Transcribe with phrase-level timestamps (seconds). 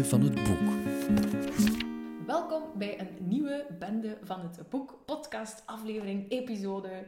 [0.00, 2.26] Bende van het Boek.
[2.26, 7.06] Welkom bij een nieuwe Bende van het Boek podcast aflevering episode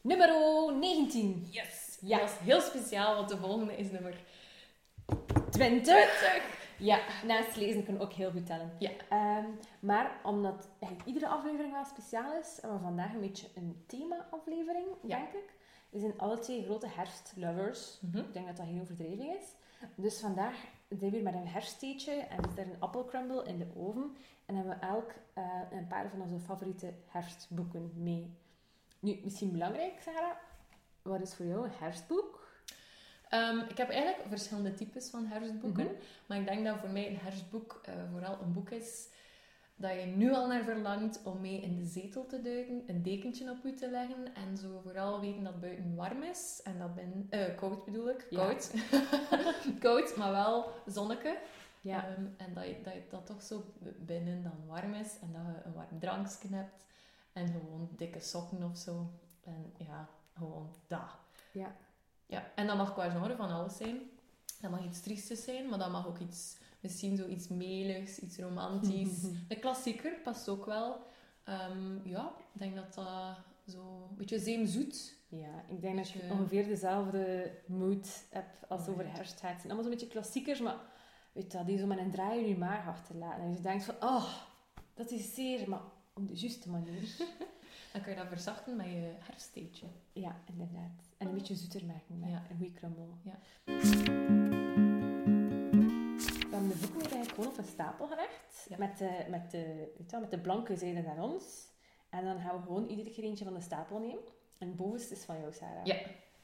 [0.00, 0.28] nummer
[0.78, 1.46] 19.
[1.50, 1.98] Yes!
[2.00, 2.18] Ja.
[2.18, 4.14] Dat is heel speciaal, want de volgende is nummer
[5.50, 5.82] 20.
[5.82, 6.42] 20.
[6.78, 8.72] Ja, naast lezen kunnen we ook heel goed tellen.
[8.78, 8.90] Ja.
[9.08, 9.44] Ehm,
[9.80, 14.86] maar omdat eigenlijk iedere aflevering wel speciaal is, hebben we vandaag een beetje een thema-aflevering,
[15.02, 15.16] Ja.
[15.16, 15.52] denk ik.
[15.90, 17.98] We zijn alle twee grote herfstlovers.
[18.00, 18.18] Mhm.
[18.18, 19.46] Ik denk dat dat geen overdrijving is.
[19.94, 20.54] Dus vandaag
[20.88, 24.16] we weer met een herfsttheetje en is er een appelcrumble in de oven.
[24.46, 28.36] En hebben we elk eh, een paar van onze favoriete herfstboeken mee.
[29.00, 30.36] Nu, misschien belangrijk, Sarah,
[31.02, 32.46] wat is voor jou een herfstboek?
[33.28, 35.84] Ehm, ik heb eigenlijk verschillende types van herfstboeken.
[35.84, 35.94] Mhm.
[36.26, 39.08] Maar ik denk dat voor mij een herfstboek eh, vooral een boek is
[39.78, 43.50] dat je nu al naar verlangt om mee in de zetel te duiken, een dekentje
[43.50, 46.60] op je te leggen en zo vooral weten dat buiten warm is.
[46.64, 47.26] En dat binnen...
[47.30, 48.26] eh, koud bedoel ik.
[48.30, 48.46] Ja.
[48.46, 48.74] Koud.
[49.84, 51.38] koud, maar wel zonneke.
[51.80, 52.08] Ja.
[52.08, 53.64] Ehm, en dat, je, dat, je, dat toch zo
[53.98, 56.84] binnen dan warm is en dat je een warm drankje hebt
[57.32, 59.10] en gewoon dikke sokken of zo.
[59.44, 61.16] En ja, gewoon dat.
[61.52, 61.76] Ja.
[62.26, 64.00] Ja, en dat mag qua genre van alles zijn.
[64.60, 69.20] Dat mag iets triestes zijn, maar dat mag ook iets, misschien zoiets meligs, iets romantisch.
[69.48, 70.96] De klassieker past ook wel.
[71.44, 73.36] Ehm, ja, ik denk dat dat
[73.68, 75.16] zo een beetje zeemzoet.
[75.28, 79.32] Ja, ik denk dat je ongeveer dezelfde mood hebt als over herfst.
[79.40, 80.76] Het zijn allemaal zo'n beetje klassiekers, maar
[81.32, 83.42] weet je, die zo met een draai in je maag achterlaten.
[83.42, 84.34] En je denkt van, oh,
[84.94, 85.80] dat is zeer, maar
[86.14, 87.16] op de juiste manier.
[87.92, 89.86] Dan kan je dat verzachten met je herfsttheetje.
[90.12, 91.08] ja, inderdaad.
[91.16, 92.42] En een beetje zoeter maken met Ja.
[92.50, 93.06] een goede crumble.
[93.22, 93.38] Ja.
[96.68, 98.66] De boeken eigenlijk gewoon op een stapel gelegd.
[98.68, 98.76] Ja.
[98.78, 101.44] Met, de, met, de, weet wel, met de blanke zijde naar ons.
[102.10, 104.24] En dan gaan we gewoon iedere keer eentje van de stapel nemen.
[104.58, 105.84] En het bovenste is van jou, Sarah.
[105.86, 105.96] Ja.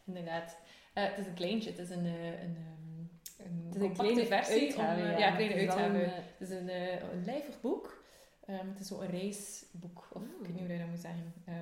[0.05, 0.57] Inderdaad.
[0.93, 1.71] Eh, het is een kleintje.
[1.71, 4.61] Het is een, eh, een, ehm, een, Het is een kleine versie.
[4.61, 5.19] uitgave, om, eh, ja.
[5.19, 6.05] ja, een kleine uitgave.
[6.05, 6.69] een, Het is een,
[7.13, 8.03] een lijvig boek.
[8.47, 11.35] Ehm, het is zo een reisboek, of ik weet niet hoe je dat moet zeggen.
[11.45, 11.59] Ehm,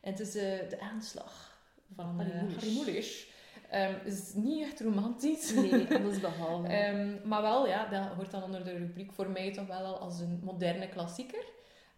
[0.00, 1.60] en het is de aanslag
[1.94, 2.20] van.
[2.20, 3.34] Harry Mulisch.
[3.68, 5.54] Het is niet echt romantisch.
[5.54, 6.66] Nee, alles behalve.
[6.68, 9.98] Ehm, maar wel, ja, dat hoort dan onder de rubriek voor mij toch wel al
[9.98, 11.44] als een moderne klassieker.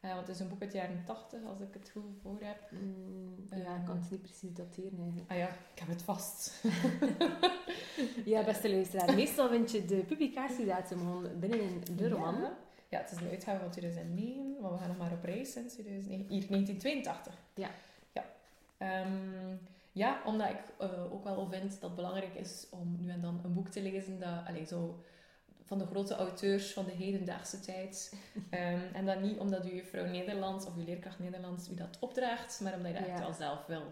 [0.01, 2.39] Eh, want het is een boek uit de jaren 80, als ik het goed voor
[2.41, 2.71] heb.
[2.71, 3.81] Mm, ja, Ehm.
[3.81, 5.31] ik kan het niet precies dateren eigenlijk.
[5.31, 6.53] Ah ja, ik heb het vast.
[8.25, 9.15] Ja, beste luisteraar.
[9.15, 12.35] Meestal vind je de publicatiedatum gewoon binnen in de roman.
[12.41, 12.53] Ja.
[12.89, 15.73] Ja, het is een uitgave van 2009, maar we gaan nog maar op reis sinds
[15.75, 16.27] 2009.
[16.29, 17.35] Hier, 1982.
[17.55, 17.69] Ja.
[18.13, 18.25] Ja,
[19.99, 23.41] ja omdat ik eh, ook wel vind dat het belangrijk is om nu en dan
[23.45, 25.03] een boek te lezen dat, allez, zo,
[25.63, 28.15] van de grote auteurs van de hedendaagse tijd.
[28.51, 32.61] Ehm, en dat niet omdat uw juffrouw Nederlands of uw leerkracht Nederlands u dat opdraagt,
[32.61, 33.25] maar omdat je dat echt Ja.
[33.25, 33.83] wel zelf wil.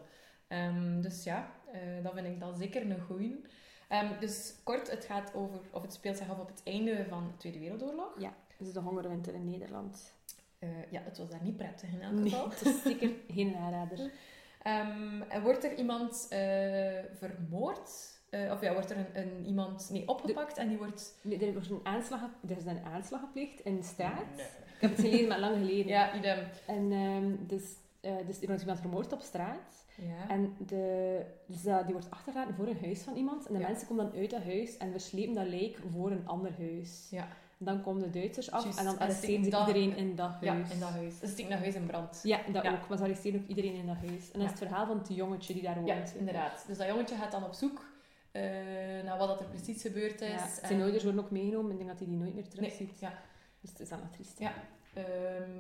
[0.49, 3.45] Ehm, dus ja, eh dat vind ik dan zeker een goeie.
[3.89, 7.25] Ehm, dus kort, het gaat over, of het speelt zich af op het einde van
[7.27, 8.15] de Tweede Wereldoorlog.
[8.59, 10.15] Dus de hongerwinter in Nederland.
[10.59, 12.49] Eh, ja, het was daar niet prettig in elk Nee, geval.
[12.51, 14.11] het is zeker geen aanrader.
[14.67, 16.39] Ehm, en wordt er iemand eh,
[17.19, 18.15] vermoord?
[18.31, 21.19] Eh, of ja, wordt er een, een, iemand nee, opgepakt en die wordt...
[21.23, 24.37] Nee, Er wordt een aanslag, er is een aanslag gepleegd in de straat.
[24.37, 24.47] Nee.
[24.47, 25.87] Ik heb het gelezen, maar lang geleden.
[25.87, 26.39] Ja, idem.
[26.67, 29.85] En ehm, dus, eh, dus er wordt iemand vermoord op straat.
[29.97, 30.29] Ja.
[30.29, 33.47] En de, dus die wordt achtergelaten voor een huis van iemand.
[33.47, 33.69] En de Ja.
[33.69, 37.07] mensen komen dan uit dat huis en verslepen dat lijk voor een ander huis.
[37.11, 37.29] Ja.
[37.59, 40.71] Dan komen de Duitsers af en dan dat- iedereen in dat ja, huis.
[40.71, 41.19] in dat huis.
[41.19, 42.21] Ze steken dat huis in brand.
[42.23, 42.73] Ja, dat Ja.
[42.73, 42.89] ook.
[42.89, 44.11] Maar ze arresteren ook iedereen in dat huis.
[44.33, 44.45] En dat Ja.
[44.45, 45.89] is het verhaal van het jongetje die daar woont.
[45.89, 46.65] Ja, inderdaad.
[46.67, 47.85] Dus dat jongetje gaat dan op zoek
[48.33, 48.43] eh,
[49.05, 50.29] naar wat dat er precies gebeurd is.
[50.29, 51.71] Ja, zijn En- ouders worden ook meegenomen.
[51.71, 53.01] Ik denk dat hij die nooit meer terugziet.
[53.01, 53.19] Nee, ja.
[53.61, 54.39] Dus het is allemaal triest.
[54.39, 54.53] Ja.
[54.95, 55.51] Ehm,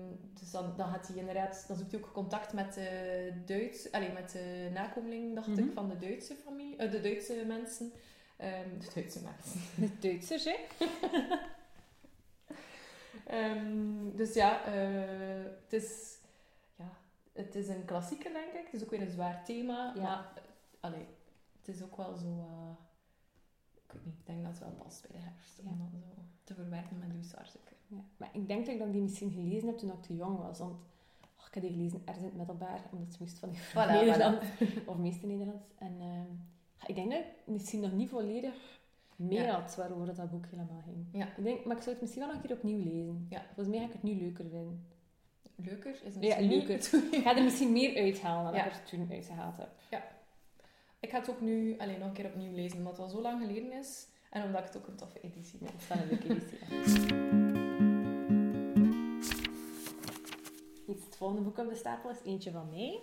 [0.40, 4.12] dus dan, dan gaat hij inderdaad, dan zoekt hij ook contact met de Duits, allez,
[4.12, 5.58] met de nakomeling, dacht Mhm.
[5.58, 7.92] ik, van de Duitse familie, eh, de Duitse mensen.
[8.36, 9.60] Ehm, de Duitse mensen.
[9.74, 10.54] De Duitsers, hè?
[13.26, 16.18] Ehm, dus ja, eh, het, is,
[16.76, 16.90] ja,
[17.32, 18.64] het is een klassieker, denk ik.
[18.64, 19.92] Het is ook weer een zwaar thema.
[19.94, 20.02] Ja.
[20.02, 20.42] Maar eh,
[20.80, 21.06] allee,
[21.58, 22.26] het is ook wel zo...
[22.26, 22.70] eh,
[23.74, 25.60] ik weet niet, ik denk dat het wel past bij de herfst.
[25.62, 25.70] Ja.
[25.70, 27.72] Om dat zo te verwerken met uw sarseke.
[27.86, 28.04] Ja.
[28.16, 30.58] Maar ik denk dat ik die misschien gelezen heb toen ik te jong was.
[30.58, 30.72] Want
[31.38, 33.90] oh, ik heb die gelezen ergens in het middelbaar, omdat ze moest van die Voilà,
[33.90, 34.46] Nederlands.
[34.86, 35.64] Of meeste Nederlands.
[35.78, 36.30] En ehm,
[36.86, 38.75] ik denk dat ik misschien nog niet volledig
[39.16, 39.60] mee Ja.
[39.60, 41.06] had waarover dat boek helemaal ging.
[41.12, 41.26] Ja.
[41.36, 43.26] Ik denk, maar ik zou het misschien wel nog een keer opnieuw lezen.
[43.30, 43.42] Ja.
[43.54, 44.86] Volgens mij ga ik het nu leuker vinden.
[45.56, 47.14] Leuker is Ja, misschien niet- leuker.
[47.18, 48.66] Ik ga er misschien meer uithalen dan Ja.
[48.66, 49.68] ik er toen uitgehaald heb.
[51.00, 53.20] Ik ga het ook nu alleen nog een keer opnieuw lezen, omdat het al zo
[53.20, 54.06] lang geleden is.
[54.30, 55.72] En omdat ik het ook een toffe editie Ja, vind.
[55.72, 56.58] het is wel een leuke editie.
[56.68, 57.74] ja.
[60.88, 63.00] Iets, het volgende boek op de stapel is eentje van mij.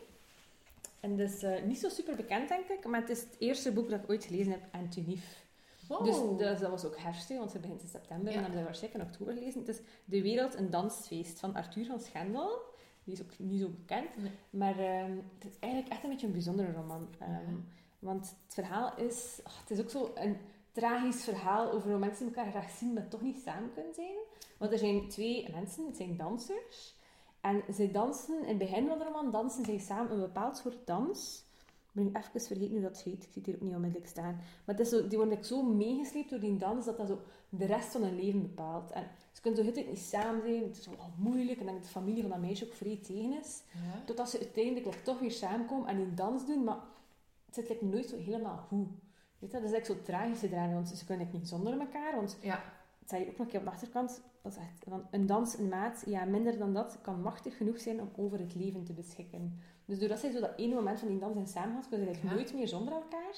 [1.00, 3.72] En dat is eh, niet zo super bekend, denk ik, maar het is het eerste
[3.72, 5.43] boek dat ik ooit gelezen heb, Antonief.
[5.88, 6.04] Wow.
[6.06, 6.16] Dus
[6.46, 8.38] dat, dat was ook herfst, want ze begint in september Ja.
[8.38, 9.60] en dan hebben we waarschijnlijk in oktober gelezen.
[9.60, 12.62] Het is De Wereld een Dansfeest van Arthur van Schendel.
[13.04, 14.18] Die is ook niet zo bekend.
[14.18, 14.32] Nee.
[14.50, 17.08] Maar ehm, het is eigenlijk echt een beetje een bijzondere roman.
[17.20, 17.58] Ehm, Ja.
[18.00, 19.40] Want het verhaal is...
[19.44, 20.38] ach, het is ook zo een
[20.72, 24.16] tragisch verhaal over hoe mensen elkaar graag zien, maar toch niet samen kunnen zijn.
[24.58, 26.96] Want er zijn twee mensen, het zijn dansers.
[27.42, 30.78] En zij dansen, in het begin van de roman dansen zij samen een bepaald soort
[30.88, 31.44] dans.
[31.96, 33.24] Ik ben even vergeten hoe dat heet.
[33.24, 34.36] Ik zie het hier ook niet onmiddellijk staan.
[34.66, 37.20] Maar het is zo, die worden zo meegesleept door die dans, dat dat zo
[37.50, 38.92] de rest van hun leven bepaalt.
[38.92, 40.64] En ze kunnen zo tijd niet samen zijn.
[40.64, 41.60] Het is wel moeilijk.
[41.60, 43.64] En dan de familie van dat meisje ook vrij tegen is.
[43.74, 44.04] Ja.
[44.06, 46.64] Totdat ze uiteindelijk like, toch weer samenkomen en die dans doen.
[46.64, 46.80] Maar
[47.46, 48.88] het zit like, nooit zo helemaal goed.
[49.40, 49.58] Weet je?
[49.58, 50.74] Dat is eigenlijk zo tragisch eraan.
[50.74, 52.16] Want ze kunnen like, niet zonder elkaar.
[52.16, 52.64] Want Ja.
[53.00, 54.22] het zei je ook nog een keer op de achterkant.
[54.42, 57.80] Dat is echt van een dans, een maat, ja, minder dan dat, kan machtig genoeg
[57.80, 59.60] zijn om over het leven te beschikken.
[59.86, 62.34] Dus doordat zij zo dat ene moment van die dans in samen kunnen ze Ja.
[62.34, 63.36] nooit meer zonder elkaar.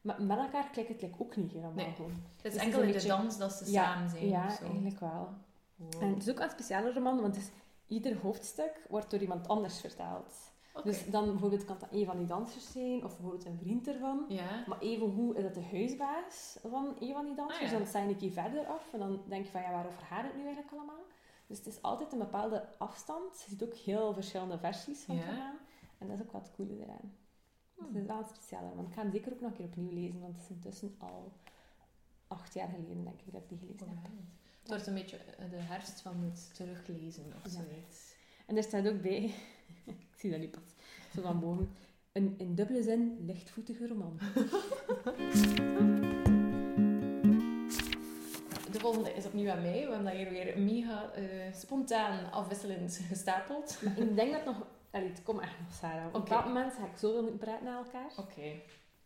[0.00, 1.92] Maar met elkaar klikt het like, ook niet helemaal Nee.
[1.94, 2.10] gewoon.
[2.10, 4.28] Het is Dus het is enkel in de dans dat ze Ja, samen zijn.
[4.28, 4.64] Ja, zo.
[4.64, 5.28] eigenlijk wel.
[5.76, 6.02] Wow.
[6.02, 7.50] En het is ook een speciale roman, want is,
[7.86, 10.52] ieder hoofdstuk wordt door iemand anders vertaald.
[10.84, 14.24] Dus dan bijvoorbeeld kan dat een van die dansers zijn, of bijvoorbeeld een vriend ervan.
[14.28, 14.64] Ja.
[14.66, 17.64] Maar evengoed is dat de huisbaas van een van die dansers.
[17.64, 17.78] Ah, ja.
[17.78, 20.22] Dan sta je een keer verder af en dan denk je van ja, waarover gaat
[20.24, 21.02] het nu eigenlijk allemaal?
[21.46, 23.42] Dus het is altijd een bepaalde afstand.
[23.44, 25.30] Je ziet ook heel verschillende versies van het Ja.
[25.32, 25.54] verhaal.
[26.04, 27.12] En dat is ook wat het coole eraan.
[27.74, 27.86] Dus Hmm.
[27.94, 28.86] het is wel speciale roman.
[28.86, 31.32] Ik ga hem zeker ook nog een keer opnieuw lezen, want het is intussen al
[32.26, 34.10] acht jaar geleden, denk ik, dat ik die gelezen heb.
[34.60, 37.50] Het wordt een beetje eh, de herfst van het teruglezen of Ja.
[37.50, 38.14] zoiets.
[38.46, 39.22] En er staat ook bij,
[39.86, 40.62] ik zie dat niet pas,
[41.14, 41.68] zo van boven,
[42.12, 44.18] een in dubbele zin lichtvoetige roman.
[48.72, 49.72] De volgende is opnieuw aan mij.
[49.72, 53.78] We hebben dat hier weer mega eh, spontaan afwisselend gestapeld.
[53.82, 54.66] Maar ik denk dat nog...
[54.94, 56.06] Allee, het komt echt nog, Sarah.
[56.06, 58.10] Op bepaald moment ga ik zoveel moeten praten naar elkaar.
[58.16, 58.60] Oké.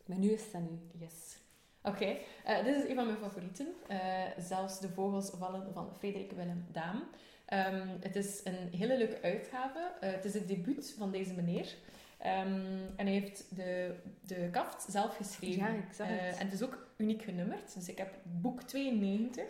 [0.05, 0.99] Maar nu is het aan u.
[0.99, 1.37] Yes.
[1.83, 3.67] Oké, eh, dit is een van mijn favorieten.
[3.87, 3.99] Eh,
[4.37, 7.03] zelfs de vogels vallen van Frederik Willem Daam.
[7.45, 9.91] Ehm, het is een hele leuke uitgave.
[9.99, 11.75] Eh, het is het debuut van deze meneer.
[12.17, 15.85] Ehm, en hij heeft de, de kaft zelf geschreven.
[15.97, 16.05] Ja.
[16.05, 17.73] Eh, en het is ook uniek genummerd.
[17.73, 19.43] Dus ik heb boek 92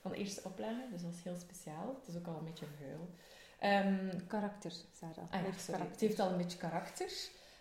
[0.00, 0.88] van de eerste oplage.
[0.90, 1.96] Dus dat is heel speciaal.
[2.00, 3.08] Het is ook al een beetje vuil.
[3.62, 5.30] Ehm, Karakter, Sarah.
[5.30, 5.78] Ah ja.
[5.78, 7.10] Het heeft al een beetje karakter.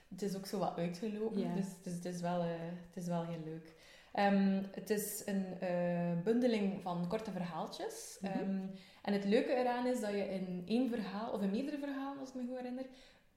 [0.10, 2.50] Het is ook zo wat uitgelopen, dus, dus het, is wel, eh,
[2.88, 3.74] het is wel heel leuk.
[4.12, 8.18] Ehm, het is een eh, bundeling van korte verhaaltjes.
[8.22, 8.32] Mhm.
[8.32, 8.66] Ehm,
[9.02, 12.30] en het leuke eraan is dat je in één verhaal, of in meerdere verhalen, als
[12.30, 12.86] ik me goed herinner,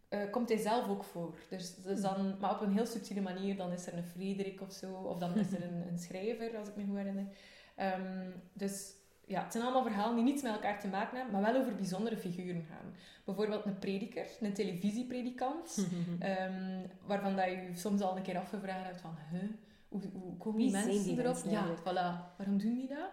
[0.08, 1.38] eh, komt hij zelf ook voor.
[1.50, 3.56] Dus, dus dan, maar op een heel subtiele manier.
[3.56, 6.68] Dan is er een Frederik of zo, of dan is er een, een schrijver, als
[6.68, 7.26] ik me goed herinner.
[8.52, 8.92] Dus
[9.26, 11.74] ja, het zijn allemaal verhalen die niets met elkaar te maken hebben, maar wel over
[11.74, 12.94] bijzondere figuren gaan.
[13.24, 15.86] Bijvoorbeeld een prediker, een televisiepredikant,
[16.18, 19.40] ehm, waarvan dat je soms al een keer afgevraagd hebt van, huh,
[19.88, 21.24] hoe, hoe komen die mensen die erop?
[21.24, 22.36] mensen ja, voilà.
[22.36, 23.10] Waarom doen die dat?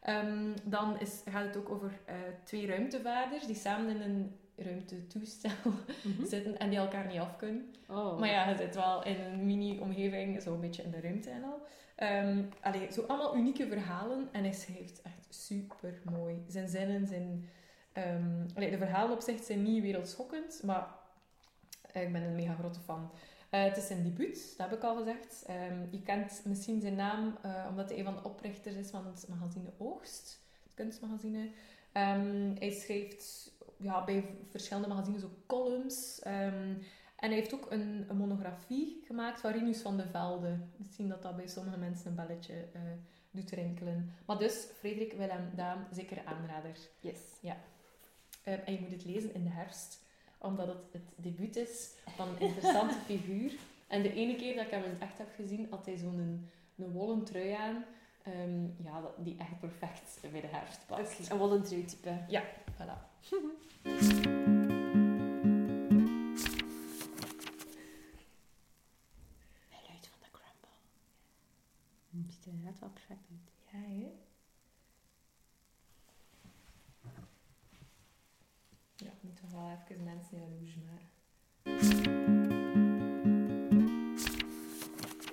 [0.00, 5.50] Ehm, dan is, gaat het ook over eh, twee ruimtevaarders die samen in een ruimtetoestel
[6.02, 6.26] Mhm.
[6.26, 7.74] zitten en die elkaar niet af kunnen.
[7.88, 8.18] Oh.
[8.18, 11.44] Maar ja, je zit wel in een mini-omgeving, zo een beetje in de ruimte en
[11.44, 11.60] al.
[11.96, 16.44] Ehm allee, zo allemaal unieke verhalen en hij schrijft echt super mooi.
[16.48, 17.48] Zijn zinnen zijn.
[17.92, 20.88] ehm, de verhalen op zich zijn niet wereldschokkend, maar
[21.92, 23.10] eh, ik ben een mega grote fan.
[23.50, 25.44] Eh, het is zijn debuut, dat heb ik al gezegd.
[25.46, 29.06] Ehm, je kent misschien zijn naam eh, omdat hij een van de oprichters is van
[29.06, 31.50] het magazine Oogst, het kunstmagazine.
[31.92, 36.20] Ehm, hij schrijft ja, bij verschillende magazines ook columns.
[36.22, 40.58] en hij heeft ook een, monografie gemaakt van Rinus van de Velde.
[40.76, 42.54] Misschien dat dat bij sommige mensen een belletje
[43.32, 44.14] doet rinkelen.
[44.26, 46.76] Maar dus, Frederik Willem Daam, zeker aanrader.
[47.00, 47.18] Yes.
[48.42, 50.02] Eh, en je moet het lezen in de herfst,
[50.38, 53.52] omdat het het debuut is van een interessante figuur.
[53.86, 56.18] En de ene keer dat ik hem in het echt heb gezien, had hij zo'n
[56.18, 57.84] een, een wollen trui aan.
[58.22, 61.30] ehm, ja, die echt perfect bij de herfst past.
[61.30, 62.18] Een wollen type.
[62.76, 62.98] Voilà.
[72.82, 73.50] wel perfect uit.
[73.72, 74.10] Ja, hè?
[78.96, 81.10] Ja, ik moet toch wel even mensen jaloers maken.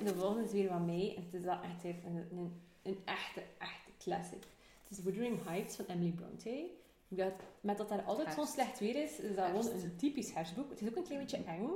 [0.05, 1.15] De volgende is weer van mij.
[1.15, 4.43] En het is wel echt een, een, een, een echte, echte classic.
[4.87, 6.69] Het is Wuthering Heights van Emily Bronte.
[7.07, 9.69] Dacht, met dat daar altijd zo'n slecht weer is, is dat Herfst.
[9.69, 10.69] gewoon een typisch herfstboek.
[10.69, 11.69] Het is ook een klein beetje eng,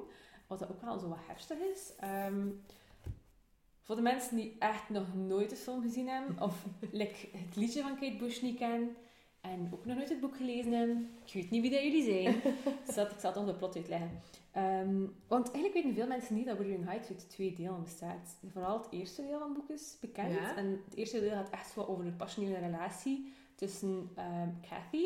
[0.47, 1.95] wat dat ook wel zo wat herfstig is.
[1.99, 2.47] Ehm,
[3.83, 7.81] voor de mensen die echt nog nooit de film gezien hebben, of like, het liedje
[7.81, 8.95] van Kate Bush niet kennen,
[9.41, 11.09] en ook nog nooit het boek gelezen hebben.
[11.25, 12.35] Ik weet niet wie dat jullie zijn.
[12.85, 14.21] dus dat, ik zal toch de plot uitleggen.
[14.51, 18.37] Ehm, want eigenlijk weten veel mensen niet dat Wuthering Heights uit twee delen bestaat.
[18.51, 20.33] Vooral het eerste deel van het boek is bekend.
[20.33, 20.55] Ja.
[20.55, 25.05] En het eerste deel gaat echt wel over de passionele relatie tussen ehm, Cathy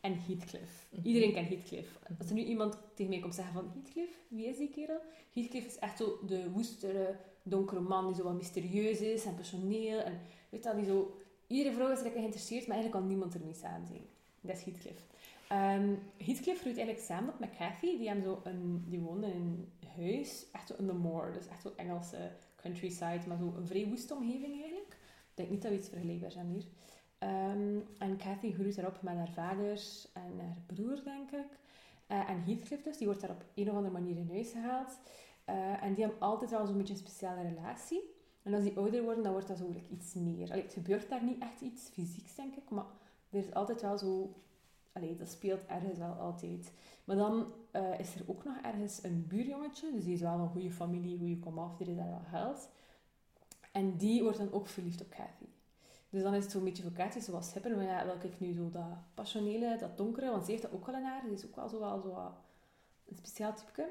[0.00, 0.88] en Heathcliff.
[0.90, 1.06] Mhm.
[1.06, 1.98] Iedereen kent Heathcliff.
[2.18, 5.00] Als er nu iemand tegen mij komt zeggen van Heathcliff, wie is die kerel?
[5.32, 10.00] Heathcliff is echt zo de woestere, donkere man die zo wat mysterieus is en personeel.
[10.00, 11.18] En weet dat, die zo...
[11.46, 14.06] Iedere vrouw is er geïnteresseerd, maar eigenlijk kan niemand ermee samen zijn.
[14.40, 15.04] Dat is Heathcliff.
[15.48, 17.98] Ehm, Heathcliff groeit eigenlijk samen met Cathy.
[17.98, 21.32] Die, zo een, die in een huis, echt zo in the moor.
[21.32, 24.96] Dus echt zo Engelse countryside, maar zo een vrij woeste omgeving eigenlijk.
[25.30, 26.66] Ik denk niet dat we iets vergelijkbaars hebben hier.
[27.18, 29.82] Ehm, en Cathy groeit daarop met haar vader
[30.12, 31.58] en haar broer, denk ik.
[32.06, 34.98] Eh, en Heathcliff dus, die wordt daar op een of andere manier in huis gehaald.
[35.44, 38.12] Eh, en die hebben altijd wel zo'n beetje een speciale relatie.
[38.42, 40.50] En als die ouder worden, dan wordt dat zo iets meer.
[40.50, 42.84] Allee, het gebeurt daar niet echt iets fysieks, denk ik, maar
[43.30, 44.34] er is altijd wel zo...
[44.92, 46.72] Allee, dat speelt ergens wel altijd.
[47.04, 50.48] Maar dan eh, is er ook nog ergens een buurjongetje, dus die is wel een
[50.48, 52.68] goede familie, goede komaf, die is daar wel geld.
[53.72, 55.46] En die wordt dan ook verliefd op Cathy.
[56.10, 58.52] Dus dan is het zo'n beetje voor Cathy zoals hipper, maar ja, welke ik nu
[58.52, 61.46] zo dat passionele, dat donkere, want ze heeft dat ook wel in haar, die is
[61.46, 62.32] ook wel zo, wel zo
[63.08, 63.88] een speciaal type.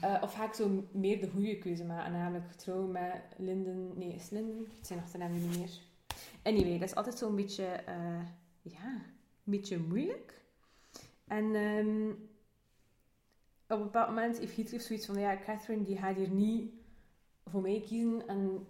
[0.00, 4.14] Eh, of ga ik zo meer de goede keuze maken, namelijk trouwen met Linden, nee,
[4.14, 4.66] is Linden?
[4.78, 5.70] Het zijn achternaam niet meer.
[6.42, 8.20] Anyway, dat is altijd zo'n beetje, eh,
[8.62, 8.92] ja,
[9.44, 10.40] een beetje moeilijk.
[11.26, 12.10] En ehm,
[13.68, 16.72] op een bepaald moment heeft Heathcliff zoiets van, ja, Catherine, die gaat hier niet
[17.44, 18.66] voor mij kiezen en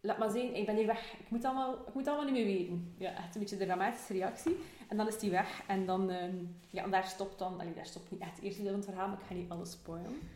[0.00, 1.12] laat maar zijn, ik ben hier weg.
[1.18, 2.94] Ik moet allemaal, ik moet allemaal niet meer weten.
[2.98, 4.56] Ja, echt een beetje de dramatische reactie.
[4.90, 6.36] En dan is die weg en dan, ehm,
[6.70, 9.08] ja, daar stopt dan, allee, daar stopt niet echt het eerste deel van het verhaal,
[9.08, 10.18] maar ik ga niet alles spoilen.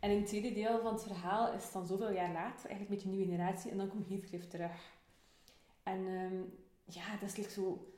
[0.00, 2.80] En in het tweede deel van het verhaal is het dan zoveel jaar later, eigenlijk
[2.80, 4.92] een beetje een nieuwe generatie, en dan komt Heathcliff terug.
[5.82, 6.40] En ehm,
[6.84, 7.92] ja, dat is like zo...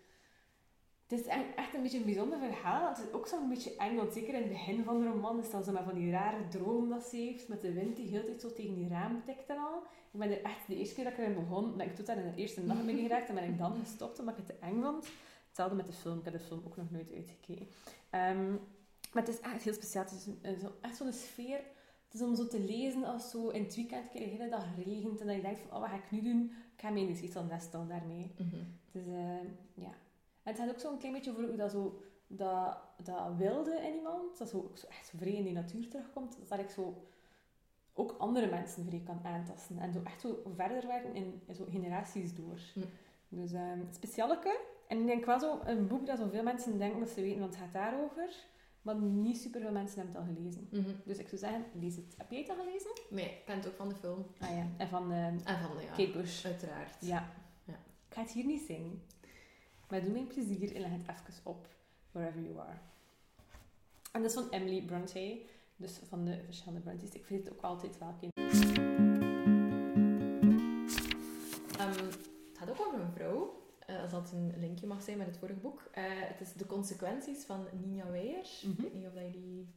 [1.06, 2.88] Het is e- echt een beetje een bijzonder verhaal.
[2.88, 5.50] Het is ook zo'n beetje eng, want zeker in het begin van de roman is
[5.50, 8.24] dat zo met van die rare droom dat ze heeft, met de wind die heel
[8.24, 9.82] tijd zo tegen die raam tikt en al.
[10.12, 12.18] Ik ben er echt, de eerste keer dat ik erin begon, ben ik tot daar
[12.18, 14.66] in de eerste nacht ben geraakt en ben ik dan gestopt omdat ik het te
[14.66, 15.06] eng vond.
[15.52, 16.18] Hetzelfde met de film.
[16.18, 17.68] Ik heb de film ook nog nooit uitgekeken.
[18.10, 18.50] Ehm,
[19.12, 20.04] maar het is echt heel speciaal.
[20.04, 21.60] Het is een- zo, echt zo'n sfeer.
[22.04, 24.64] Het is om zo te lezen als zo in het weekend keer de hele dag
[24.84, 26.52] regent en dat je denkt van, oh, wat ga ik nu doen?
[26.74, 28.34] Ik ga mij in een zetel nesten daarmee.
[28.38, 28.56] Mhm.
[28.92, 29.42] Dus eh,
[29.74, 29.90] ja.
[30.42, 32.00] En het gaat ook zo een klein beetje over hoe dat zo...
[32.26, 36.38] Dat, dat wilde in iemand, dat zo, ook zo echt vrij in die natuur terugkomt,
[36.48, 37.06] dat ik zo
[37.94, 39.78] ook andere mensen vrij kan aantasten.
[39.78, 42.58] En zo echt zo verder werken in, in zo generaties door.
[42.74, 42.80] Hm.
[43.28, 44.60] Dus ehm specialeke.
[44.92, 47.54] En ik denk wel zo een boek dat zoveel mensen denken dat ze weten, want
[47.54, 48.34] het gaat daarover.
[48.82, 50.68] Maar niet superveel mensen hebben het al gelezen.
[50.70, 50.90] Mhm.
[51.04, 52.14] Dus ik zou zeggen, lees het.
[52.16, 52.90] Heb jij het al gelezen?
[53.10, 54.26] Nee, ik ken het ook van de film.
[54.38, 54.66] Ah ja.
[54.76, 56.44] En van ehm, En van de, ja, Kate Bush.
[56.44, 56.96] uiteraard.
[57.00, 57.32] Ja.
[57.64, 57.72] Ja.
[58.08, 59.02] Ik ga het hier niet zingen.
[59.88, 61.68] Maar doe mij een plezier en leg het even op.
[62.10, 62.78] Wherever you are.
[64.12, 65.42] En dat is van Emily Bronte.
[65.76, 67.10] Dus van de verschillende Brontes.
[67.12, 68.32] Ik vind het ook altijd wel kind.
[71.78, 73.61] Ehm, het gaat ook over een vrouw.
[73.92, 75.88] Eh, als dat een linkje mag zijn met het vorige boek.
[75.92, 78.48] Eh, het is De Consequenties van Nina Weijer.
[78.62, 78.70] Mhm.
[78.70, 79.68] Ik weet niet of dat jullie...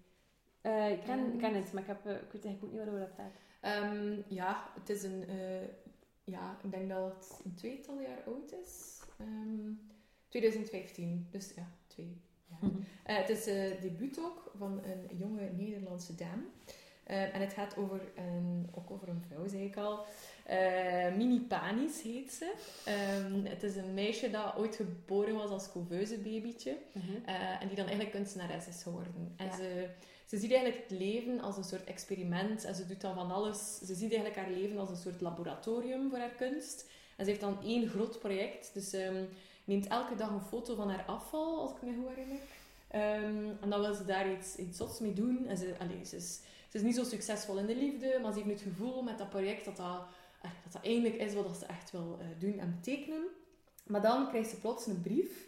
[0.62, 3.16] Eh, ik, ken, ken het, maar ik, heb, ik weet eigenlijk ook niet waarover dat
[3.18, 3.34] gaat.
[3.62, 5.26] Ehm, ja, het is een...
[6.24, 9.02] ja, ik denk dat het een tweetal jaar oud is.
[9.20, 9.72] Ehm,
[10.30, 12.72] 2015, dus ja, twee jaar.
[13.04, 16.44] Eh, het is het debuut ook van een jonge Nederlandse dame.
[17.04, 20.06] En het gaat over een, ook over een vrouw, zei ik al.
[20.46, 22.54] Eh, Mini Panis heet ze.
[22.86, 26.78] Ehm, het is een meisje dat ooit geboren was als couveuse babytje.
[26.92, 27.06] Mhm.
[27.26, 29.34] eh, en die dan eigenlijk kunstenares is geworden.
[29.38, 29.56] En Ja.
[29.56, 29.88] ze,
[30.26, 32.64] ze ziet eigenlijk het leven als een soort experiment.
[32.64, 33.78] En ze doet dan van alles.
[33.78, 36.86] Ze ziet eigenlijk haar leven als een soort laboratorium voor haar kunst.
[37.18, 38.74] En ze heeft dan één groot project.
[38.74, 39.26] Dus ze
[39.64, 42.40] neemt elke dag een foto van haar afval, als ik me goed herinner.
[42.88, 45.48] Ehm, en dan wil ze daar iets, iets zots mee doen.
[45.48, 48.40] En ze, allee, ze, is, ze is niet zo succesvol in de liefde, maar ze
[48.40, 50.02] heeft het gevoel met dat project dat dat,
[50.64, 53.24] dat, dat eindelijk is wat ze echt wil eh, doen en betekenen.
[53.86, 55.44] Maar dan krijgt ze plots een brief.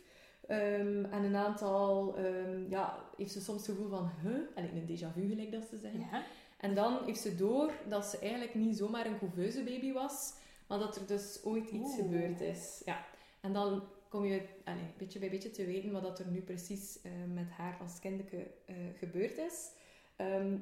[0.48, 4.40] ehm, en een aantal, ehm, ja, heeft ze soms het gevoel van, huh?
[4.56, 6.00] Allee, een déjà vu gelijk dat ze zeggen.
[6.00, 6.24] Ja.
[6.58, 10.34] En dan heeft ze door dat ze eigenlijk niet zomaar een couveuse baby was,
[10.68, 11.96] maar dat er dus ooit iets Oeh.
[11.96, 12.82] gebeurd is.
[12.86, 13.06] Ja.
[13.42, 17.00] En dan kom je allee, beetje bij beetje te weten wat dat er nu precies
[17.02, 19.72] eh, met haar als kindje eh, gebeurd is.
[20.16, 20.58] Ehm,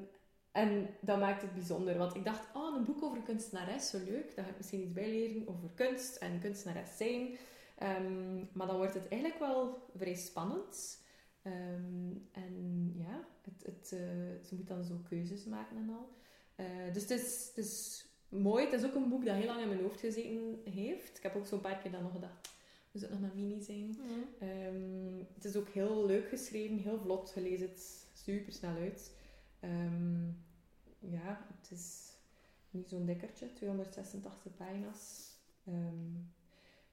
[0.56, 3.98] en dat maakt het bijzonder, want ik dacht, oh, een boek over een kunstenares, zo
[4.04, 4.34] leuk.
[4.34, 7.36] Daar ga ik misschien iets bij leren over kunst en kunstenares zijn.
[7.78, 11.02] Ehm, maar dan wordt het eigenlijk wel vrij spannend.
[11.42, 16.08] Ehm, en ja, het, het, eh, ze moet dan zo keuzes maken en al.
[16.54, 18.64] Eh, dus het is, het is mooi.
[18.64, 21.16] Het is ook een boek dat heel lang in mijn hoofd gezeten heeft.
[21.16, 22.48] Ik heb ook zo'n paar keer dan nog gedacht,
[22.92, 23.96] Dus het nog een mini zijn.
[24.38, 27.32] Ehm, het is ook heel leuk geschreven, heel vlot.
[27.34, 29.14] Je leest het super snel uit.
[31.10, 32.12] Ja, het is
[32.70, 35.34] niet zo'n dikkertje, 286 pagina's.
[35.64, 36.14] Ehm,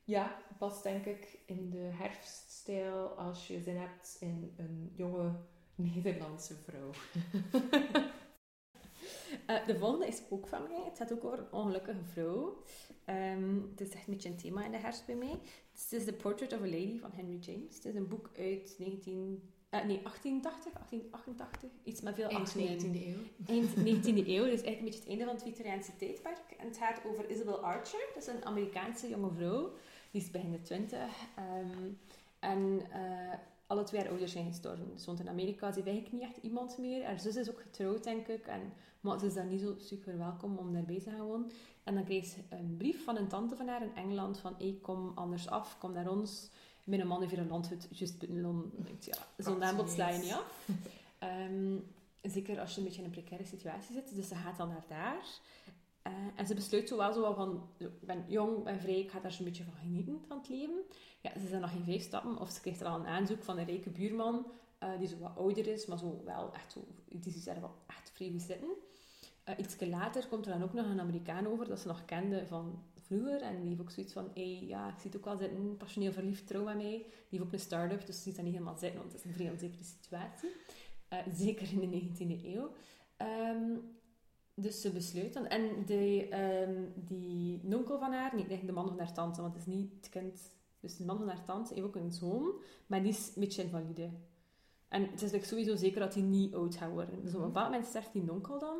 [0.03, 5.35] ja, past denk ik in de herfststijl als je zin hebt in een jonge
[5.75, 6.91] Nederlandse vrouw.
[9.47, 10.83] Uh, de volgende is ook van mij.
[10.85, 12.63] Het gaat ook over een ongelukkige vrouw.
[13.05, 15.39] Um, het is echt een beetje een thema in de herfst bij mij.
[15.71, 17.75] Het is The Portrait of a Lady van Henry James.
[17.75, 21.69] Het is een boek uit 19, uh, nee, 1880, 1888.
[21.83, 23.21] Iets met veel Eind 19e eeuw.
[23.45, 24.43] Eind 19e eeuw.
[24.43, 26.55] Dus eigenlijk een beetje het einde van het Victoriaanse tijdperk.
[26.57, 28.09] En het gaat over Isabel Archer.
[28.13, 29.71] Dat is een Amerikaanse jonge vrouw.
[30.11, 30.99] Die is begin de 20.
[30.99, 31.99] Um,
[32.39, 33.33] en uh,
[33.67, 34.99] alle twee haar ouders zijn gestorven.
[34.99, 35.71] Ze woont in Amerika.
[35.71, 37.05] Ze eigenlijk niet echt iemand meer.
[37.05, 38.47] Haar zus is ook getrouwd, denk ik.
[38.47, 41.51] En, maar ze is daar niet zo super welkom om daarbij te gaan wonen.
[41.83, 44.77] En dan kreeg ze een brief van een tante van haar in Engeland van hey,
[44.81, 46.49] kom anders af, kom naar ons.
[46.83, 48.97] Mijn man heeft een landhut, juist buiten Londen.
[48.99, 50.67] Ja, zo'n aanbod sla je niet af.
[51.49, 51.83] um,
[52.35, 54.15] zeker als je een beetje in een precaire situatie zit.
[54.15, 55.25] Dus ze gaat dan naar daar.
[56.07, 59.19] Uh, en ze besluit zo wel zo van, ik ben jong, ben vrij, ik ga
[59.19, 60.81] daar zo'n beetje van genieten van het leven.
[61.21, 63.57] Ja, ze zijn nog geen vijf stappen, of ze krijgt er al een aanzoek van
[63.57, 64.45] een rijke buurman,
[64.83, 67.75] uh, die zo wat ouder is, maar zo wel echt zo, die is daar wel
[67.87, 68.69] echt vrij goed zitten.
[69.49, 72.47] Uh, iets later komt er dan ook nog een Amerikaan over, dat ze nog kende
[72.47, 72.83] van
[73.21, 74.31] En die heeft ook zoiets van,
[74.67, 76.97] ja, ik zie het ook wel zitten, passioneel verliefd, trouw aan mij.
[76.97, 79.27] Die heeft ook een start-up, dus ze ziet dat niet helemaal zitten, want het is
[79.27, 80.49] een vrij onzekere situatie.
[81.13, 82.71] Uh, zeker in de 19e eeuw.
[83.17, 83.81] Um,
[84.55, 85.47] dus ze besluit dan.
[85.47, 86.27] En de,
[86.67, 89.91] um, die nonkel van haar, niet de man van haar tante, want het is niet
[89.95, 90.51] het kind.
[90.79, 92.53] Dus de man van haar tante heeft ook een zoon,
[92.87, 94.09] maar die is een beetje invalide.
[94.87, 97.23] En het is like sowieso zeker dat hij niet oud gaat worden.
[97.23, 98.77] Dus op een bepaald moment sterft die nonkel dan.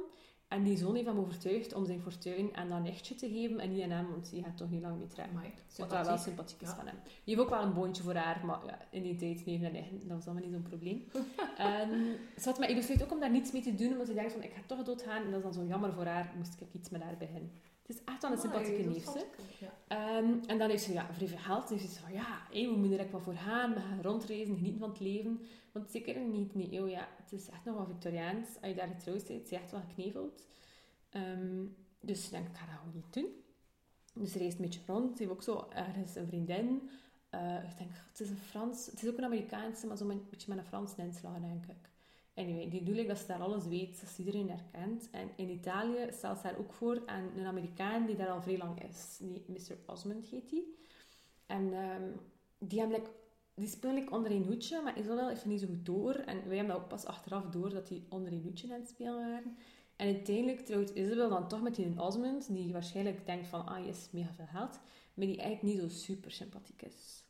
[0.54, 3.72] En die zoon heeft hem overtuigd om zijn fortuin aan dat nichtje te geven en
[3.72, 5.42] niet aan hem, want die gaat toch niet lang mee trekken.
[5.78, 6.76] Wat dat wel sympathiek is ja.
[6.76, 6.96] van hem.
[7.04, 9.72] Die heeft ook wel een boontje voor haar, maar ja, in die tijd neef en
[9.72, 11.04] nichten, dat was allemaal niet zo'n probleem.
[11.92, 14.32] um, ze had mij besluit ook om daar niets mee te doen, omdat ze denkt
[14.32, 15.24] van, ik ga toch doodgaan.
[15.24, 17.52] En dat is dan zo jammer voor haar, moest ik iets met haar beginnen.
[17.88, 19.26] Het is echt wel een sympathieke neef.
[19.60, 20.18] Ja.
[20.18, 21.72] Um, en dan heeft ze ja, vrij veel geld.
[21.72, 23.74] En ze van, ja, hey, we moeten er wat voor gaan.
[23.74, 25.42] We gaan rondreizen, genieten van het leven.
[25.72, 28.48] Want zeker 19e eeuw, ja, het is echt nog wel Victoriaans.
[28.62, 30.46] Als je daar getrouwd bent, is je echt wel gekneveld.
[31.12, 33.28] Um, dus ik denk, ik ga dat gewoon niet doen.
[34.14, 35.18] Dus ze reist een beetje rond.
[35.18, 36.90] Ze heeft ook zo ergens een vriendin.
[37.32, 38.86] Uh, ik denk, het is een Frans...
[38.86, 41.90] Het is ook een Amerikaanse, maar zo een beetje met een Frans inslag, denk ik.
[42.36, 45.10] Anyway, die bedoel ik dat ze daar alles weet, dat ze iedereen herkent.
[45.12, 48.58] En in Italië stelt ze haar ook voor aan een Amerikaan die daar al vrij
[48.58, 49.18] lang is.
[49.20, 49.78] Die, Mr.
[49.86, 50.78] Osmond heet die.
[51.46, 52.20] En um,
[52.58, 53.12] die, hebben, like,
[53.54, 56.14] die speelt like, onder een hoedje, maar Isabel heeft niet zo goed door.
[56.14, 58.90] En wij hebben dat ook pas achteraf door, dat die onder een hoedje aan het
[58.90, 59.58] spelen waren.
[59.96, 64.08] En uiteindelijk trouwt Isabel dan toch met die Osmond, die waarschijnlijk denkt van, ah, is
[64.12, 64.80] mega veel geld,
[65.14, 67.24] maar die eigenlijk niet zo super sympathiek is.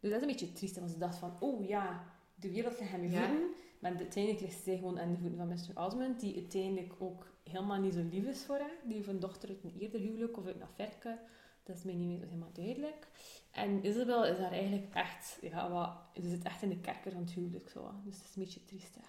[0.00, 2.04] Dus dat is een beetje triest, want ze dacht van, oh ja,
[2.40, 5.48] de wereld ligt hem in voeten, maar uiteindelijk ligt zij gewoon aan de voeten van
[5.48, 5.84] Mr.
[5.84, 8.76] Osmond, die uiteindelijk ook helemaal niet zo lief is voor haar.
[8.84, 11.18] Die heeft een dochter uit een eerder huwelijk of uit een affaire.
[11.62, 13.08] Dat is mij niet meer helemaal duidelijk.
[13.50, 17.20] En Isabel is daar eigenlijk echt, ja, wat, ze zit echt in de kerker van
[17.20, 17.68] het huwelijk.
[17.68, 17.90] Zo.
[18.04, 18.94] Dus het is een beetje triest.
[18.94, 19.00] Hè.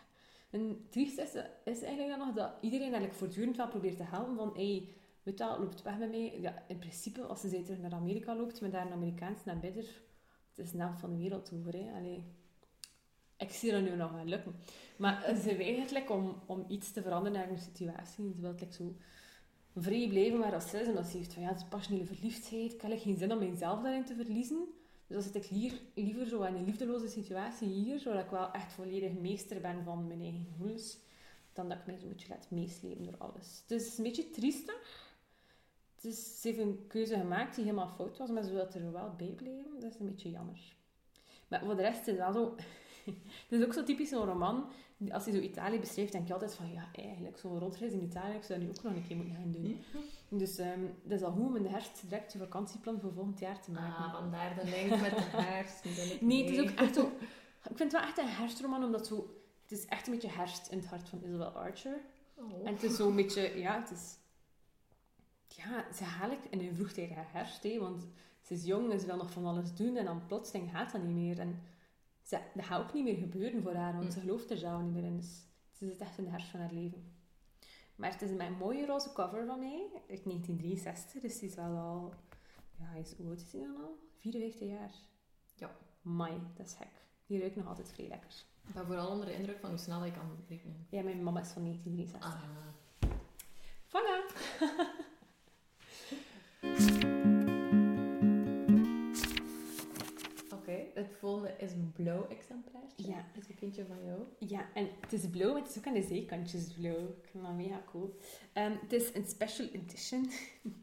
[0.49, 4.03] En het trieste is, is eigenlijk dan nog dat iedereen eigenlijk voortdurend wel probeert te
[4.03, 4.87] helpen van hey,
[5.23, 6.39] weet je loopt weg met mij.
[6.41, 10.01] Ja, in principe, als ze terug naar Amerika loopt met daar een Amerikaans naar bidder,
[10.49, 11.73] het is naam van de wereld over.
[11.73, 11.91] Hè.
[11.97, 12.23] Allee,
[13.39, 14.55] ik zie dat nu nog wel lukken.
[14.97, 18.33] Maar ze weigert om, om iets te veranderen in haar situatie.
[18.35, 18.95] Ze wil like, zo
[19.75, 20.87] vrij blijven waar ze is.
[20.87, 22.73] En dat ze heeft van ja, het is passionele verliefdheid.
[22.73, 24.67] Ik heb geen zin om mezelf daarin te verliezen.
[25.07, 28.51] Dus dan zit ik hier, liever zo in een liefdeloze situatie hier, zodat ik wel
[28.51, 30.97] echt volledig meester ben van mijn eigen gevoelens,
[31.53, 33.63] dan dat ik mij zo'n beetje laat meeslepen door alles.
[33.67, 35.07] Dus het is een beetje triestig.
[36.01, 39.13] Dus ze heeft een keuze gemaakt die helemaal fout was, maar ze wil er wel
[39.17, 39.79] bij blijven.
[39.79, 40.75] Dat is een beetje jammer.
[41.47, 42.55] Maar voor de rest is het wel zo...
[43.49, 44.65] het is ook zo typisch een roman.
[45.11, 46.71] Als hij zo Italië beschrijft, denk je altijd van...
[46.71, 49.35] Ja, eigenlijk, zo'n rondreis in Italië, ik zou dat nu ook nog een keer moeten
[49.35, 49.79] gaan doen.
[50.29, 53.39] Dus um, dat is al goed om in de herfst direct je vakantieplan voor volgend
[53.39, 54.03] jaar te maken.
[54.03, 55.83] Ah, vandaar de link met de herfst.
[56.21, 57.11] nee, het is ook echt zo...
[57.69, 59.15] Ik vind het wel echt een herfstroman, omdat zo...
[59.61, 61.99] Het is echt een beetje herfst in het hart van Isabel Archer.
[62.35, 62.67] Oh.
[62.67, 63.59] En het is zo'n beetje...
[63.59, 64.17] Ja, het is...
[65.47, 68.07] Ja, ze haalt in een vroegtijdige herfst, hè, want
[68.41, 71.03] ze is jong en ze wil nog van alles doen en dan plotseling gaat dat
[71.03, 71.39] niet meer.
[71.39, 71.61] En
[72.29, 74.11] dat gaat ook niet meer gebeuren voor haar, want mm.
[74.11, 75.15] ze gelooft er zelf niet meer in.
[75.15, 77.17] Dus ze zit echt in de herfst van haar leven.
[77.95, 81.77] Maar het is een mooie roze cover van mij, uit 1963, dus die is wel
[81.77, 82.13] al...
[82.77, 83.99] Ja, hij is, hoe oud is hij dan al?
[84.15, 84.91] 54 jaar.
[85.55, 85.75] Ja.
[86.01, 86.91] Mai, dat is gek.
[87.25, 88.43] Die ruikt nog altijd vrij lekker.
[88.67, 90.87] Ik ben vooral onder de indruk van hoe snel ik kan rekenen.
[90.89, 92.23] Ja, mijn mama is van 1963.
[92.23, 92.67] Ah.
[93.87, 94.17] Voilà!
[101.93, 103.07] blauw exemplaartje.
[103.07, 103.25] Ja.
[103.33, 104.21] Dat is een kindje van jou.
[104.39, 107.07] Ja, en het is blauw, maar het is ook aan de zijkantjes blauw.
[107.07, 108.17] Ik vind dat mega cool.
[108.53, 110.29] Ehm, het is een special edition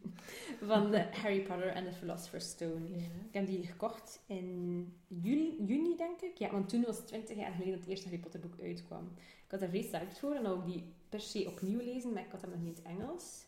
[0.70, 2.88] van de Harry Potter and the Philosopher's Stone.
[2.88, 2.96] Ja.
[2.96, 6.36] Ik heb die gekocht in juli, juni, denk ik.
[6.36, 9.12] Ja, want toen was het 20 jaar geleden dat het eerste Harry Potter boek uitkwam.
[9.44, 12.24] Ik had er vrij sterk voor en dan ook die per se opnieuw lezen, maar
[12.24, 13.44] ik had hem nog niet in het Engels.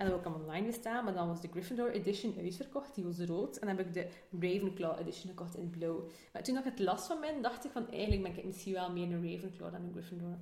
[0.00, 3.04] En dan heb ik hem online bestaan, maar dan was de Gryffindor edition uitverkocht, die
[3.04, 3.56] was rood.
[3.56, 4.08] En dan heb ik de
[4.40, 6.08] Ravenclaw edition gekocht in blauw.
[6.32, 8.92] Maar toen ik het las van mij, dacht ik van eigenlijk ben ik misschien wel
[8.92, 10.38] meer een Ravenclaw dan een Gryffindor.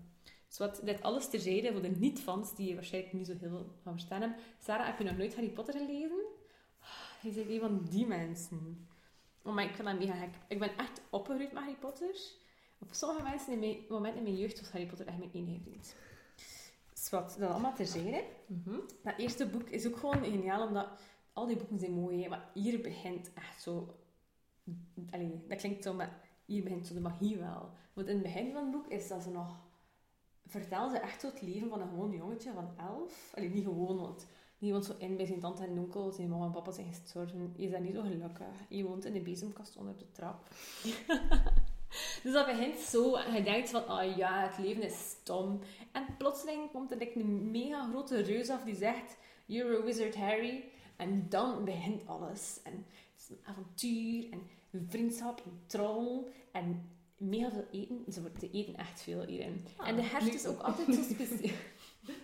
[0.48, 3.92] Dus wat dit alles terzijde voor de niet-fans die waarschijnlijk niet zo heel veel van
[3.92, 4.38] verstaan hebben.
[4.58, 6.24] Sarah, heb je nog nooit Harry Potter gelezen?
[6.80, 8.88] Ah, Je bent een van die mensen.
[9.42, 10.34] Oh, maar ik vind dat mega gek.
[10.48, 12.16] Ik ben echt opgegroeid met Harry Potter.
[12.78, 15.60] Op sommige mensen in mijn, momenten in mijn jeugd was Harry Potter echt mijn enige
[15.60, 15.94] vriend.
[17.10, 18.24] Wat, dat allemaal terzijde.
[18.46, 18.76] Mhm.
[19.02, 20.88] Dat eerste boek is ook gewoon geniaal, omdat
[21.32, 23.94] al die boeken zijn mooi, hè, maar hier begint echt zo...
[25.10, 27.70] Allee, dat klinkt zo, maar hier begint zo de magie wel.
[27.92, 29.66] Want in het begin van het boek is dat ze nog...
[30.46, 33.32] Vertellen ze echt zo het leven van een gewoon jongetje van elf.
[33.34, 34.26] Allee, niet gewoon, want
[34.58, 36.10] die woont zo in bij zijn tante en onkel.
[36.10, 37.52] Zijn mama en papa zijn gestorven.
[37.56, 38.46] Je is daar niet zo gelukkig.
[38.68, 40.48] Je woont in de bezemkast onder de trap.
[42.22, 43.14] dus dat begint zo.
[43.14, 45.60] En je denkt van, ah ja, het leven is stom.
[45.92, 49.16] En plotseling komt er like, een mega grote reus af die zegt...
[49.46, 50.64] You're a wizard, Harry.
[50.96, 52.60] En dan begint alles.
[52.62, 54.48] En het is een avontuur en
[54.88, 58.04] vriendschap en trouw en mega veel eten.
[58.12, 59.66] Ze ze eten echt veel hierin.
[59.76, 61.56] Ah, en de herfst is ook altijd zo speciaal.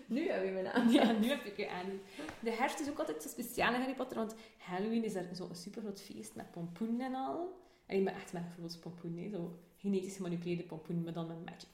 [0.06, 0.90] Nu heb je mijn.
[0.92, 2.00] Ja, nu heb ik je aan.
[2.40, 5.54] De herfst is ook altijd zo speciaal in Harry Potter, want Halloween is er zo'n
[5.54, 7.62] super groot feest met pompoenen en al.
[7.86, 9.28] En maar echt met bijvoorbeeld pompoen, hè.
[9.28, 11.68] zo genetisch gemanipuleerde pompoen, maar dan met magic.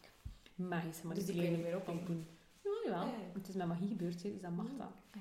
[0.55, 2.05] Magisch Dus die kun je gemanipuleerde niet meer opnemen.
[2.05, 2.27] pompoen.
[2.63, 3.01] Ja, jawel.
[3.03, 3.39] Ah, ja, ja.
[3.39, 4.79] Het is met magie gebeurd, hè, dus dat mag Mm.
[4.79, 4.87] dat.
[5.15, 5.21] Ah,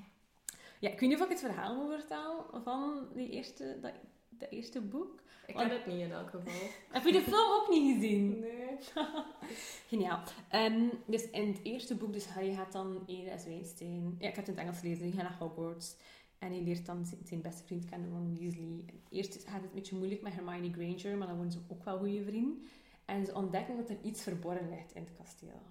[0.80, 3.92] Ja, ik weet niet of ik het verhaal moet vertellen van die eerste, dat,
[4.30, 5.22] dat eerste boek.
[5.48, 6.54] Ik ken het niet in elk geval.
[6.92, 8.40] Heb je de film ook niet gezien?
[8.40, 8.78] Nee.
[9.90, 10.20] Geniaal.
[10.50, 14.16] Ehm, dus in het eerste boek, dus Harry gaat dan Ede als Weinstein.
[14.20, 15.04] Ja, ik heb het in het Engels gelezen.
[15.04, 15.96] Hij gaat naar Hogwarts.
[16.40, 18.86] En hij leert dan zijn- beste vriend kennen, Ron Weasley.
[19.10, 21.98] Eerst gaat het een beetje moeilijk met Hermione Granger, maar dan worden ze ook wel
[21.98, 22.62] goede vrienden.
[23.06, 25.62] En ze ontdekken dat er iets verborgen ligt in het kasteel.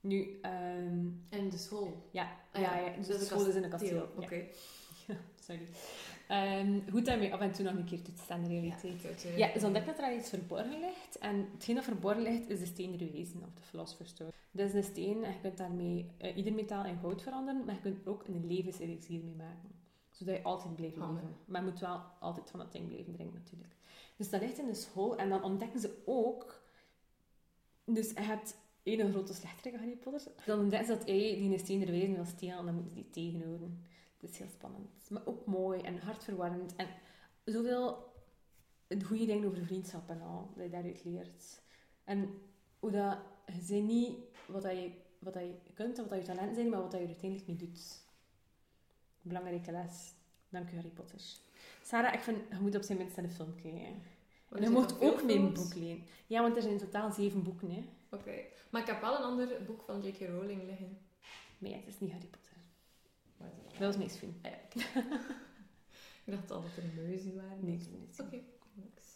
[0.00, 2.08] Nu, ehm, En de school.
[2.10, 4.08] ja, Ah ja, ja, dus de school is in een kasteel.
[4.16, 4.34] Oké.
[5.06, 5.16] Ja.
[5.46, 5.66] Sorry.
[6.28, 9.02] Ehm, goed daarmee af en toe nog een keer toetsen, de realiteit.
[9.02, 11.18] Ja, weet, Ja, eh, ze ontdekken dat er iets verborgen ligt.
[11.18, 14.32] En hetgeen dat verborgen ligt, is de steen der wezen, of de Philosopher's Stone.
[14.50, 17.74] Dat is een steen en je kunt daarmee eh, ieder metaal in goud veranderen, maar
[17.74, 19.70] je kunt er ook een levenselixier mee maken.
[20.22, 21.36] Zodat je altijd blijft leven.
[21.44, 23.74] Maar je moet wel altijd van dat ding blijven drinken, natuurlijk.
[24.16, 26.62] Dus dat ligt in de school en dan ontdekken ze ook...
[27.84, 30.32] Dus je hebt één grote slechterik, Harry Potter.
[30.46, 33.02] Dan ontdekken ze dat hij die steen der wezen wil stelen en dan moeten ze
[33.02, 33.84] die tegenhouden.
[34.18, 35.10] Dat is heel spannend.
[35.10, 36.76] Maar ook mooi en hartverwarmend.
[36.76, 36.88] En
[37.44, 38.12] zoveel
[39.04, 41.62] goede dingen over vriendschap en al, dat je daaruit leert.
[42.04, 42.28] En
[42.78, 46.20] hoe dat, je ziet niet wat, dat je, wat dat je kunt en wat dat
[46.20, 48.10] je talenten zijn, maar wat dat je er uiteindelijk mee doet.
[49.22, 50.12] Belangrijke les.
[50.48, 51.20] Dank u, Harry Potter.
[51.82, 54.02] Sarah, ik vind, je moet op zijn minst naar de film kijken.
[54.48, 56.04] Maar En je mocht veel ook mijn boek lenen.
[56.26, 57.84] Ja, want er zijn in totaal zeven boeken, hè.
[58.10, 58.34] Oké.
[58.70, 60.18] Maar ik heb wel een ander boek van J.K.
[60.28, 60.98] Rowling liggen.
[61.58, 62.52] Nee, het is niet Harry Potter.
[63.36, 63.78] Waar is dat?
[63.78, 64.34] Was mijn film.
[64.42, 64.58] Ah, ja,
[66.24, 67.64] ik dacht al dat er muizen waren.
[67.64, 68.44] Nee, het Oké, niet.
[68.72, 69.06] niks.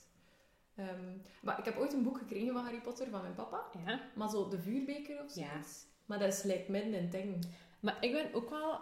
[0.74, 3.66] Ehm, maar ik heb ooit een boek gekregen van Harry Potter van mijn papa.
[3.86, 4.00] Ja.
[4.14, 5.50] Maar zo de vuurbeker of Ja.
[5.50, 5.84] zoiets.
[6.06, 7.46] Maar dat is lijkt midden in het ding.
[7.80, 8.80] Maar ik ben ook wel...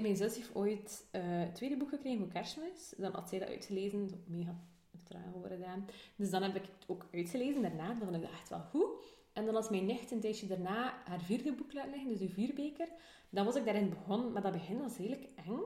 [0.00, 2.94] Mijn zus heeft ooit eh, het tweede boek gekregen voor kerstmis.
[2.96, 4.08] Dan had zij dat uitgelezen.
[4.08, 4.54] Zo mega
[5.02, 5.86] traag over gedaan.
[6.16, 7.86] Dus dan heb ik het ook uitgelezen daarna.
[7.86, 8.88] Dan vond ik dat echt wel goed.
[9.32, 12.28] En dan als mijn nicht een tijdje daarna haar vierde boek laat liggen, dus de
[12.28, 12.88] vuurbeker,
[13.30, 14.32] dan was ik daarin begonnen.
[14.32, 15.60] Maar dat begin was redelijk eng.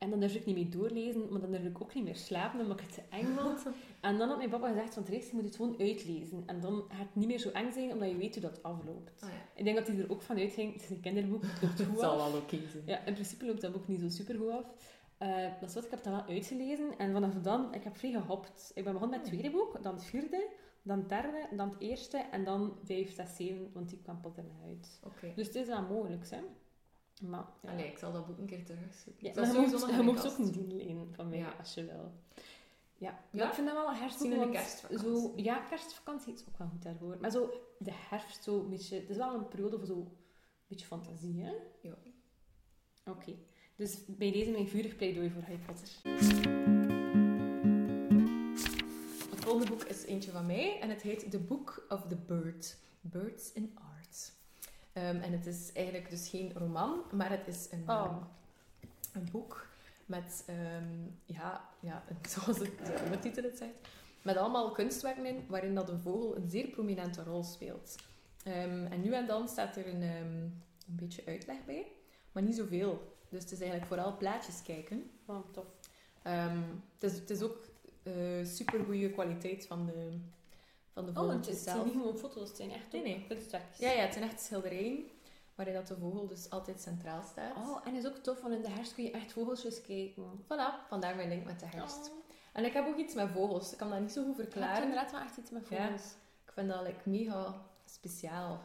[0.00, 2.60] En dan durfde ik niet meer doorlezen, maar dan durfde ik ook niet meer slapen,
[2.60, 3.62] omdat ik het te eng vond.
[4.00, 6.42] En dan had mijn papa gezegd van, Therese, je moet het gewoon uitlezen.
[6.46, 9.22] En dan gaat het niet meer zo eng zijn, omdat je weet hoe dat afloopt.
[9.22, 9.36] Ah, ja.
[9.54, 11.98] Ik denk dat hij er ook van uitging, het is een kinderboek, het loopt goed
[11.98, 12.82] zal wel oké zijn.
[12.86, 14.64] Ja, in principe loopt dat boek niet zo super goed af.
[15.18, 16.98] Eh, dat is wat, ik heb dat wel uitgelezen.
[16.98, 18.72] En vanaf dan, ik heb vrij gehopt.
[18.74, 20.48] Ik ben begonnen met het tweede boek, dan het vierde,
[20.82, 24.36] dan het derde, dan het eerste en dan vijf, zes, zeven, want die kwam pas
[24.36, 25.00] erna uit.
[25.04, 25.32] Oké.
[25.34, 26.40] Dus het is wel mogelijk, hè.
[27.20, 27.70] Maar, ja.
[27.70, 29.26] Allee, ik zal dat boek een keer terugzoeken.
[29.26, 29.58] Ja, maar je
[30.02, 31.54] mocht, de ook een dien lenen van mij, Ja.
[31.58, 32.12] als je wil.
[32.94, 33.48] Ja, Ja?
[33.48, 35.08] ik vind dat wel herfstboek, in de kerstvakantie.
[35.08, 37.16] zo, ja, kerstvakantie is ook wel goed daarvoor.
[37.20, 38.94] Maar zo, de herfst, zo een beetje...
[39.00, 40.08] Het is wel een periode voor zo een
[40.66, 41.52] beetje fantasie, hè?
[41.80, 41.94] Ja.
[43.04, 43.34] Oké.
[43.76, 45.88] Dus bij deze mijn vurig pleidooi voor Harry Potter.
[49.30, 52.78] Het volgende boek is eentje van mij en het heet The Book of the Bird.
[53.00, 53.99] Birds in Art.
[55.00, 58.04] Ehm, en het is eigenlijk dus geen roman, maar het is een, Oh.
[58.04, 58.14] ehm,
[59.12, 59.66] een boek
[60.06, 60.88] met, ehm,
[61.24, 63.88] ja, ja, zoals het, de ondertitel het zegt,
[64.22, 67.96] met allemaal kunstwerken in waarin dat een vogel een zeer prominente rol speelt.
[68.44, 71.86] En nu en dan staat er een, een beetje uitleg bij,
[72.32, 73.16] maar niet zoveel.
[73.28, 75.10] Dus het is eigenlijk vooral plaatjes kijken.
[75.26, 75.64] Oh, tof.
[76.22, 77.64] Het, is, het is ook
[78.02, 80.18] uh, super goede kwaliteit van de,
[80.92, 81.86] van de Oh, vogel het is- het zijn zelf.
[81.88, 83.24] niet gewoon foto's, het zijn echt Nee, nee.
[83.28, 83.78] kunstwerkjes.
[83.78, 85.04] Ja, ja, het zijn echt schilderijen
[85.54, 87.56] waarin dat de vogel dus altijd centraal staat.
[87.56, 90.24] Oh, en het is ook tof, want in de herfst kun je echt vogeltjes kijken.
[90.44, 92.10] Voilà, vandaar mijn link met de herfst.
[92.10, 92.18] Oh.
[92.52, 93.72] En ik heb ook iets met vogels.
[93.72, 94.82] Ik kan dat niet zo goed Je hebt verklaren.
[94.82, 95.76] inderdaad wel echt iets met Ja.
[95.86, 96.14] vogels.
[96.46, 98.60] Ik vind dat like, mega speciaal.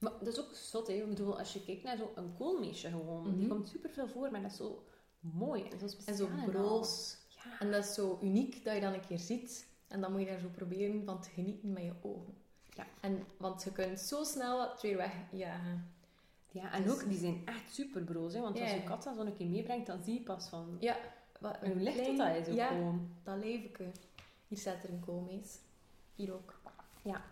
[0.00, 0.92] Maar dat is ook zot, hè.
[0.92, 3.38] Ik bedoel, als je kijkt naar zo'n koolmeesje gewoon, Mhm.
[3.38, 4.82] die komt super veel voor, maar dat is zo
[5.20, 6.16] mooi en zo En speciaal.
[6.16, 6.44] zo al.
[6.50, 7.16] broos.
[7.28, 7.58] Ja.
[7.60, 9.66] En dat is zo uniek dat je dat een keer ziet.
[9.94, 12.34] En dan moet je daar zo proberen van te genieten met je ogen.
[12.76, 12.86] Ja.
[13.00, 15.88] En, want je kunt zo snel het weer wegjagen.
[16.50, 18.40] ja, en Dus- ook, die zijn echt super broos, hè.
[18.40, 20.76] Want als je kat dat zo een keer meebrengt, dan zie je pas van...
[20.80, 20.96] Ja,
[21.40, 23.08] wat Hoe licht dat dat is ook Ja, gewoon.
[23.22, 23.84] dat leveke.
[24.48, 25.58] Hier staat er een koolmees.
[26.14, 26.54] Hier ook.
[27.02, 27.22] Ja.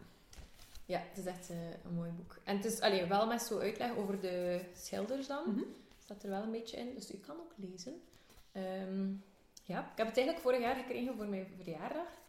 [0.86, 2.36] Ja, het is echt eh, een mooi boek.
[2.44, 5.50] En het is allee, wel met zo uitleg over de schilders dan.
[5.50, 5.62] Mhm.
[5.98, 8.00] Staat er wel een beetje in, dus u kan ook lezen.
[8.52, 9.08] Ehm,
[9.64, 12.20] ja, ik heb het eigenlijk vorig jaar gekregen voor mijn verjaardag.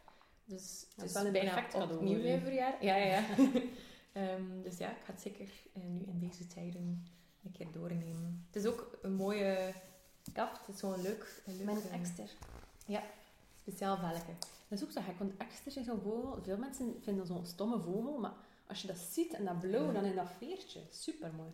[0.44, 2.80] Dus het is wel een bijna perfect cadeau opnieuw mijn verjaardag.
[2.82, 3.24] Ja, ja, ja.
[4.12, 7.06] Ehm, dus ja, ik ga het zeker eh, nu in deze tijden
[7.44, 8.44] een keer doornemen.
[8.46, 9.72] Het is ook een mooie
[10.32, 10.66] kaft.
[10.66, 12.30] Het is zo'n leuk, een leuk eh, ekster.
[13.62, 14.36] speciaal velken.
[14.68, 16.42] Dat is ook zo gek, want ekster is zo'n vogel.
[16.42, 18.32] Veel mensen vinden zo'n stomme vogel, maar
[18.66, 19.92] als je dat ziet en dat blauw, Ja.
[19.92, 20.80] dan in dat veertje.
[20.90, 21.50] Super mooi.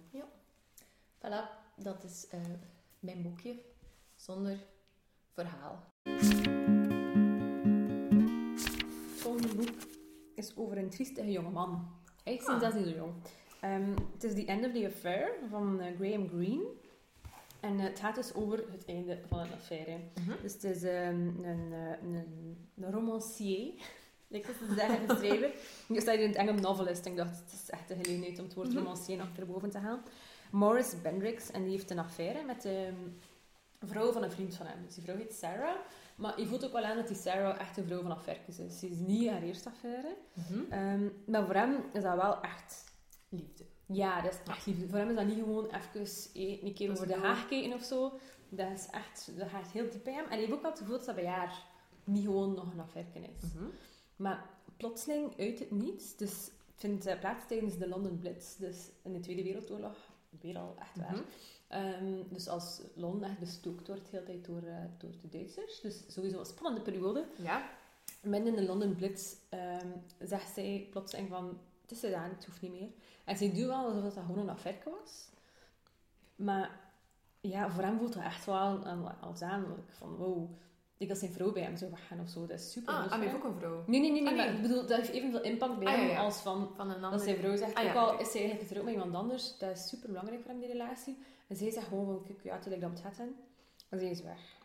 [1.19, 2.41] Voilà, dat is eh,
[2.99, 3.63] mijn boekje.
[4.17, 4.59] Zonder
[5.33, 5.85] verhaal.
[9.31, 9.77] Volgende boek
[10.35, 11.89] is over een triestige jongeman.
[12.25, 12.71] Eigenlijk Ah.
[12.71, 13.13] sinds dat hij zo jong.
[13.61, 16.67] Ehm, het is The End of the Affair van eh, Graham Greene.
[17.61, 19.97] En eh, het gaat dus over het einde van een affaire.
[20.43, 22.15] Dus het is ehm, een, eh, een,
[22.77, 23.73] een romancier.
[24.29, 25.51] Ik het zeggen, een schrijver.
[25.89, 27.07] Nu staat hier in het Engels novelist.
[27.07, 28.77] Ik dacht, het is echt een gelegenheid om het woord Mhm.
[28.79, 30.03] romancier achterboven te halen.
[30.51, 31.51] Morris Bendricks.
[31.51, 32.93] En die heeft een affaire met de
[33.87, 34.79] vrouw van een vriend van hem.
[34.87, 35.77] Dus die vrouw heet Sarah.
[36.21, 38.79] Maar je voelt ook wel aan dat die Sarah echt een vrouw van affaires is.
[38.79, 40.17] Ze is niet haar eerste affaire.
[40.71, 42.85] Ehm, maar voor hem is dat wel echt
[43.29, 43.65] Liefde.
[43.87, 44.89] ja, dat is echt liefde.
[44.89, 47.73] Voor hem is dat niet gewoon even eh, een keer Dat over de haag kijken
[47.73, 48.19] of zo.
[48.49, 50.25] Dat is echt, dat gaat heel diep bij hem.
[50.25, 51.65] En hij heeft ook wel het gevoel dat dat bij haar
[52.05, 53.51] niet gewoon nog een affaire is.
[54.17, 59.21] Maar plotseling uit het niets, dus vindt plaats tijdens de London Blitz, dus in de
[59.21, 59.97] Tweede Wereldoorlog,
[60.41, 61.13] weer al echt waar.
[61.13, 61.23] Mhm.
[61.71, 65.81] Ehm, dus als Londen echt bestookt wordt de hele tijd door, eh, door de Duitsers,
[65.81, 67.25] dus sowieso een spannende periode.
[67.37, 67.69] Ja.
[68.23, 69.87] Midden in de London Blitz ehm,
[70.19, 72.89] zegt zij plotseling van, het is gedaan, het hoeft niet meer.
[73.25, 75.29] En zij doet wel alsof dat gewoon een affaire was.
[76.37, 76.81] Maar
[77.41, 78.85] ja, voor hem voelt dat echt wel
[79.21, 79.91] als aanlijk.
[79.93, 80.51] Van wow,
[80.97, 82.41] ik als zijn vrouw bij hem zou weggaan of zo.
[82.47, 83.83] Dat is super Ah, en voor heeft ook een vrouw.
[83.87, 84.23] Nee, nee, nee.
[84.23, 84.47] nee, Ah, nee.
[84.47, 86.21] Maar ik bedoel, dat heeft evenveel impact bij Ah, hem ja, ja.
[86.21, 86.71] als van...
[86.77, 87.25] Van een Dat andere...
[87.25, 89.71] zijn vrouw zegt, Ah, ja, ook al is zij eigenlijk getrouwd met iemand anders, dat
[89.77, 91.19] is super belangrijk voor hem, die relatie.
[91.51, 93.37] En zij zegt gewoon van, kijk, ja, toen ik dat moet hebben.
[93.89, 94.59] En zij is weg.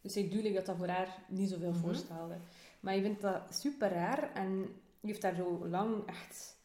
[0.00, 1.80] Dus ik doe dat dat voor haar niet zoveel Mhm.
[1.80, 2.36] voorstelde.
[2.80, 4.58] Maar je vindt dat super raar en
[5.00, 6.56] je heeft daar zo lang echt...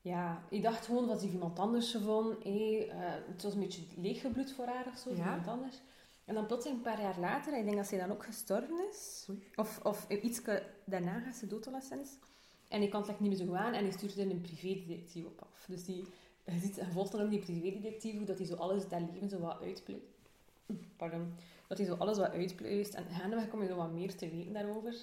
[0.00, 2.36] Ja, je dacht gewoon dat hij iemand anders gevonden.
[2.42, 2.98] Hey, eh,
[3.32, 5.16] het was een beetje leeggebloed voor haar of zo, Ja.
[5.16, 5.80] iemand anders.
[6.24, 9.26] En dan plotseling een paar jaar later, ik denk dat zij dan ook gestorven is.
[9.30, 9.50] Oei.
[9.56, 10.40] Of, of iets
[10.84, 12.10] daarna gaat ze dood alleszins.
[12.68, 15.24] En die kan het echt niet meer zo aan en die stuurt er een privédetectief
[15.24, 15.64] op af.
[15.68, 16.04] Dus die,
[16.44, 19.28] je, ziet, je volgt dan ook die privédetectief, hoe dat hij zo alles dat leven
[19.28, 20.04] zo wat uitpluist.
[20.96, 21.34] Pardon.
[21.66, 22.94] Dat hij zo alles wat uitpluist.
[22.94, 24.94] En gaandeweg kom je zo wat meer te weten daarover.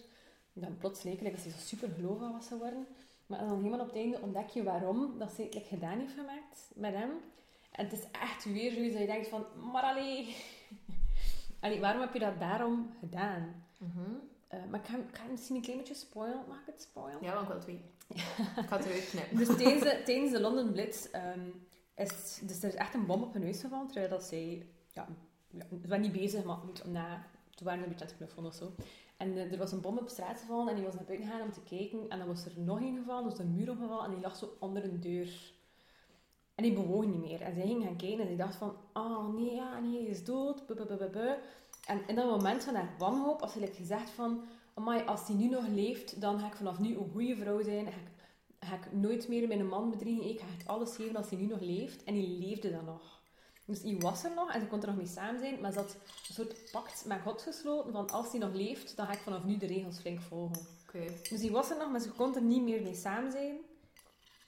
[0.54, 2.88] En dan plots leek het dat hij zo super gelovig was geworden.
[3.26, 6.14] Maar dan helemaal op het einde ontdek je waarom dat ze het like, gedaan heeft
[6.14, 7.10] gemaakt met hem.
[7.72, 10.36] En het is echt weer zoiets dat je denkt van, maar allee...
[11.62, 13.64] allee, waarom heb je dat daarom gedaan?
[13.78, 14.12] Mhm.
[14.48, 16.44] Eh, maar ik ga, ik ga misschien een klein beetje spoilen.
[16.48, 17.22] Mag ik het spoilen?
[17.22, 17.92] Ja, want ik wil het weten.
[18.64, 19.38] Ik het eruit knippen.
[19.38, 19.48] Dus
[20.06, 21.50] tijdens de, London Blitz ehm,
[21.96, 24.68] is dus er is echt een bom op hun huis gevallen, terwijl dat zij...
[24.94, 25.08] Ja,
[25.48, 28.56] ja, ze waren niet bezig, maar na, toen waren ze een beetje het knuffelen of
[28.56, 28.74] zo.
[29.18, 31.42] En eh, er was een bom op straat gevallen en die was naar buiten gegaan
[31.42, 32.10] om te kijken.
[32.10, 34.58] En dan was er nog een gevallen, dus een muur omgevallen en die lag zo
[34.60, 35.54] onder een deur.
[36.56, 37.42] En die bewoog niet meer.
[37.42, 40.24] En zij ging gaan kijken en die dacht van, oh nee, ja, nee, hij is
[40.24, 40.64] dood.
[41.86, 44.44] En in dat moment van haar wanhoop, als ze like, gezegd van,
[44.74, 47.86] amai, als hij nu nog leeft, dan ga ik vanaf nu een goede vrouw zijn.
[47.86, 48.08] Ga ik,
[48.60, 50.30] ga ik nooit meer mijn man bedriegen.
[50.30, 52.04] Ik ga het alles geven als hij nu nog leeft.
[52.04, 53.20] En die leefde dan nog.
[53.70, 55.80] Dus hij was er nog en ze kon er nog mee samen zijn, maar ze
[55.80, 59.20] had een soort pact met God gesloten van als hij nog leeft, dan ga ik
[59.20, 60.66] vanaf nu de regels flink volgen.
[61.30, 63.58] Dus die was er nog, maar ze kon er niet meer mee samen zijn,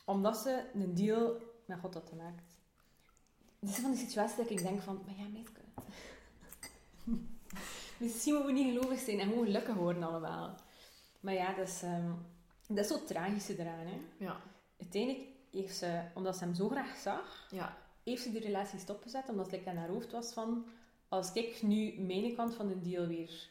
[0.06, 2.44] omdat ze een deal met God had gemaakt.
[3.60, 5.52] Dit is van die situatie dat ik denk van, maar ja, meisje.
[8.02, 10.56] Misschien moeten we niet gelovig zijn en gewoon gelukkig worden allemaal.
[11.20, 12.12] Maar ja, dat is, ehm,
[12.68, 13.86] dat is zo tragische eraan.
[13.86, 13.98] Hè.
[14.18, 14.42] Ja.
[14.80, 17.78] Uiteindelijk heeft ze, omdat ze hem zo graag zag, Ja.
[18.04, 20.66] heeft ze die relatie stopgezet, omdat het like, in haar hoofd was van,
[21.08, 23.50] als ik nu mijn kant van de deal weer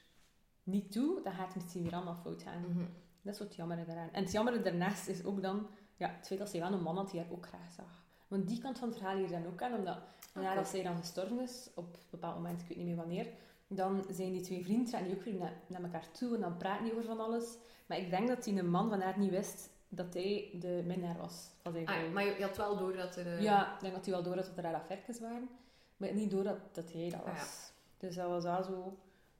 [0.62, 2.60] niet doe, dan gaat het misschien weer allemaal fout gaan.
[2.60, 2.84] Mhm.
[3.22, 4.08] Dat is wat jammer eraan.
[4.12, 6.96] En het jammer daarnaast is ook dan ja, het feit dat ze wel een man
[6.96, 8.02] had die haar ook graag zag.
[8.28, 9.98] Want die kant van het verhaal hier dan ook aan, omdat
[10.34, 13.26] nadat zij dan gestorven is, op een bepaald moment, ik weet niet meer wanneer,
[13.72, 16.56] dan zijn die twee vrienden trekken die ook weer naar, naar elkaar toe en dan
[16.56, 17.56] praten die over van alles.
[17.86, 21.16] Maar ik denk dat die een man van haar niet wist dat hij de minnaar
[21.16, 22.10] was van zijn Ah, vrouw.
[22.10, 23.26] maar je, je had wel door dat er...
[23.26, 25.48] eh, Ja, ik denk dat hij wel door had dat er daar affaires waren.
[25.96, 27.30] Maar niet door dat, dat hij dat was.
[27.30, 28.06] Ah, ja.
[28.06, 28.96] Dus dat was wel zo...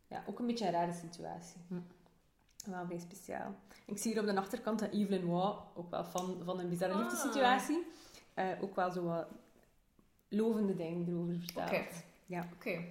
[0.07, 1.61] Ja, ook een beetje een rare situatie.
[1.69, 1.81] Hm.
[2.71, 3.55] Wel vrij speciaal.
[3.87, 6.95] Ik zie hier op de achterkant dat Evelyn Waugh, ook wel van, van een bizarre
[6.95, 7.01] Ah.
[7.01, 7.87] liefdessituatie,
[8.35, 9.27] eh, ook wel zo wat
[10.29, 11.69] lovende dingen erover vertelt.
[11.69, 11.85] Oké.
[12.27, 12.49] Ja.
[12.55, 12.85] Oké.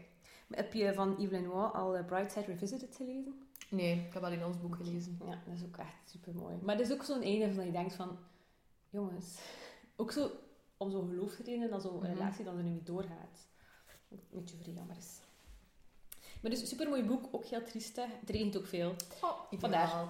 [0.50, 3.48] Heb je van Evelyn Waugh al eh, Brightside Revisited gelezen?
[3.70, 5.20] Nee, ik heb alleen ons boek gelezen.
[5.26, 6.56] Ja, dat is ook echt super mooi.
[6.62, 8.18] Maar het is ook zo'n ene van dat je denkt van,
[8.90, 9.38] jongens,
[9.96, 10.32] ook zo
[10.78, 12.06] om zo'n geloofsredenen dat zo'n Mhm.
[12.06, 13.48] relatie dan er nu niet doorgaat.
[14.10, 15.20] Een beetje vrij jammer is.
[16.42, 17.96] Maar dus super mooi boek, ook heel triest.
[17.96, 18.06] hè.
[18.20, 18.96] Het regent ook veel.
[19.22, 20.06] Oh, Vandaar.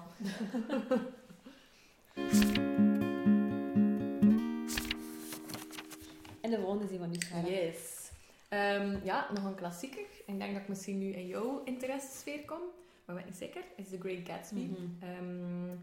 [6.40, 7.50] En de volgende is die van nu.
[7.50, 7.99] Yes.
[8.50, 10.04] Ehm, ja, nog een klassieker.
[10.26, 12.58] Ik denk dat ik misschien nu in jouw interessesfeer kom.
[13.04, 13.62] Maar ik ben niet zeker.
[13.76, 14.68] is The Great Gatsby.
[15.00, 15.76] Ehm,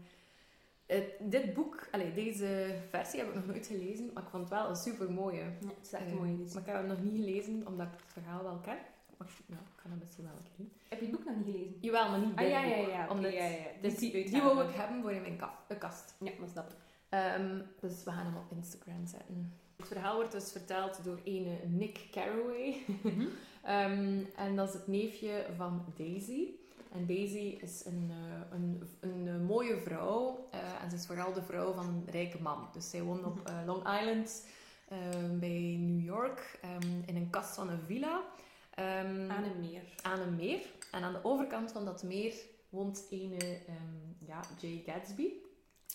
[0.86, 4.52] het- dit boek, allee, deze versie heb ik nog nooit gelezen, maar ik vond het
[4.52, 5.38] wel een super mooie.
[5.38, 5.44] Ja,
[5.76, 6.52] het is echt een mooie editie.
[6.54, 8.78] Maar ik heb hem nog niet gelezen, omdat ik het verhaal wel ken.
[9.16, 10.72] Maar ja, ik ga hem misschien wel een keer doen.
[10.88, 11.76] Heb je het boek nog niet gelezen?
[11.80, 13.08] Jawel, maar niet Ah, dit ja, ja, ja.
[13.10, 13.66] omdat ja, ja, ja.
[13.82, 14.70] Dus Dit die, wou uitgave.
[14.70, 16.14] ik hebben voor in mijn ka- kast.
[16.20, 16.76] Ja, dat snap ik.
[17.08, 19.52] Ehm, dus we gaan hem op Instagram zetten.
[19.78, 22.84] Het verhaal wordt dus verteld door ene Nick Carraway.
[23.02, 23.26] Mhm.
[23.62, 26.48] Ehm, en dat is het neefje van Daisy.
[26.92, 30.46] En Daisy is een, eh, een, een, eh, mooie vrouw.
[30.50, 32.68] eh, en ze is vooral de vrouw van een rijke man.
[32.72, 34.46] Dus zij woont op Long Island
[34.88, 36.58] ehm, bij New York.
[36.62, 38.22] ehm, in een kast van een villa.
[38.74, 39.82] Ehm, Aan een meer.
[40.02, 40.60] aan een meer.
[40.90, 42.34] En aan de overkant van dat meer
[42.68, 43.58] woont ene
[44.26, 45.28] ja, Jay Gatsby.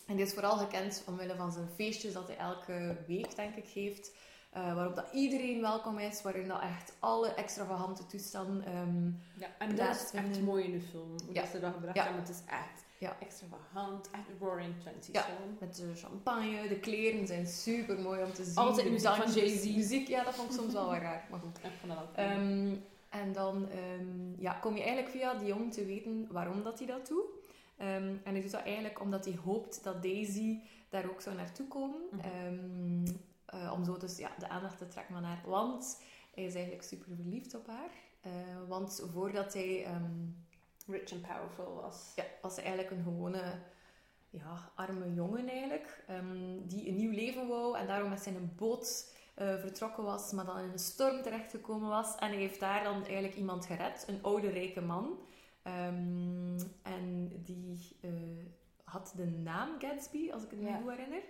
[0.07, 3.67] En die is vooral gekend omwille van zijn feestjes dat hij elke week, denk ik,
[3.67, 4.11] geeft.
[4.51, 8.65] eh, waarop dat iedereen welkom is, waarin dat echt alle extravagante toestanden...
[8.65, 9.05] ehm,
[9.39, 11.09] Ja, en dat is echt mooi in de film.
[11.25, 11.45] Hoe Ja.
[11.45, 12.03] ze dat gebracht Ja.
[12.03, 12.21] hebben.
[12.21, 13.15] Het is echt Ja.
[13.19, 15.21] extravagant, echt roaring twenties Ja.
[15.21, 15.57] film.
[15.59, 18.55] met de champagne, de kleren zijn super mooi om te zien.
[18.55, 19.75] Altijd de muziek van Jay-Z.
[19.75, 21.57] Muziek, ja, dat vond ik soms wel wat raar, maar goed.
[21.63, 22.37] Ik vond dat wel cool.
[22.37, 22.75] Ehm,
[23.09, 26.87] en dan ehm, ja, kom je eigenlijk via die jong te weten waarom dat hij
[26.87, 27.25] dat doet.
[27.83, 31.67] Ehm, en hij doet dat eigenlijk omdat hij hoopt dat Daisy daar ook zou naartoe
[31.67, 32.01] komen.
[33.45, 35.41] Eh, om zo dus ja, de aandacht te trekken van haar.
[35.45, 36.01] Want
[36.33, 37.91] hij is eigenlijk super verliefd op haar.
[38.21, 38.31] Eh,
[38.67, 39.85] want voordat hij...
[39.85, 40.11] ehm,
[40.87, 42.11] Rich and powerful was.
[42.15, 43.41] ja, was hij eigenlijk een gewone
[44.29, 46.05] ja, arme jongen eigenlijk.
[46.63, 50.57] die een nieuw leven wou en daarom met zijn boot eh, vertrokken was, maar dan
[50.57, 52.15] in een storm terechtgekomen was.
[52.15, 55.17] En hij heeft daar dan eigenlijk iemand gered, een oude rijke man.
[55.63, 58.11] Ehm, en die eh,
[58.83, 60.77] had de naam Gatsby, als ik het me Ja.
[60.77, 61.21] goed herinner.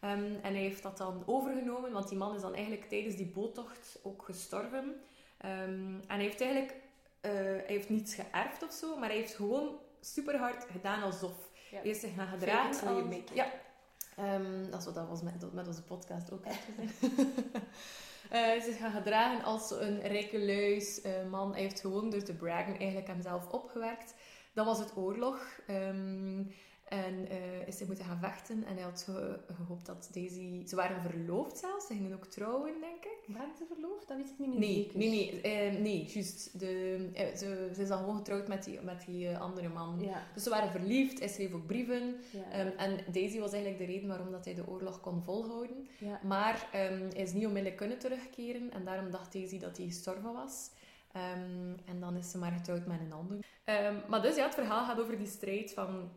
[0.00, 3.26] Ehm, en hij heeft dat dan overgenomen, want die man is dan eigenlijk tijdens die
[3.26, 4.94] boottocht ook gestorven.
[5.38, 6.74] Ehm, en hij heeft eigenlijk
[7.20, 11.50] eh, hij heeft niets geërfd of zo, maar hij heeft gewoon super hard gedaan alsof.
[11.70, 11.78] Ja.
[11.80, 13.22] Hij is zich gaan it gedragen als-.
[13.34, 13.52] Ja.
[14.16, 17.00] Ehm, dat is wat dat was met, met onze podcast ook gezegd.
[18.30, 21.52] Eh, hij is zich gaan gedragen als een rijke luis eh, man.
[21.52, 24.14] Hij heeft gewoon door te braggen eigenlijk hemzelf opgewerkt.
[24.52, 25.60] Dan was het oorlog.
[25.66, 26.42] ehm,
[26.84, 28.64] en eh, is hij moeten gaan vechten.
[28.64, 30.66] En hij had ge- gehoopt dat Daisy...
[30.66, 31.86] Ze waren verloofd zelfs.
[31.86, 33.18] Ze gingen ook trouwen, denk ik.
[33.36, 34.08] Waren ze verloofd?
[34.08, 34.98] Dat weet ik niet meer Nee, zeker.
[34.98, 36.58] nee, nee, eh, nee, juist.
[36.60, 40.00] De, eh, ze, ze is dan gewoon getrouwd met die, met die eh, andere man.
[40.00, 40.22] Ja.
[40.34, 42.16] Dus ze waren verliefd, hij schreef ook brieven.
[42.30, 42.50] Ja.
[42.50, 45.88] Ehm, en Daisy was eigenlijk de reden waarom dat hij de oorlog kon volhouden.
[45.98, 46.20] ja.
[46.22, 50.32] Maar ehm, hij is niet onmiddellijk kunnen terugkeren en daarom dacht Daisy dat hij gestorven
[50.32, 50.70] was.
[51.12, 53.38] Ehm, en dan is ze maar getrouwd met een ander.
[53.64, 56.10] Ehm, maar dus ja, het verhaal gaat over die strijd van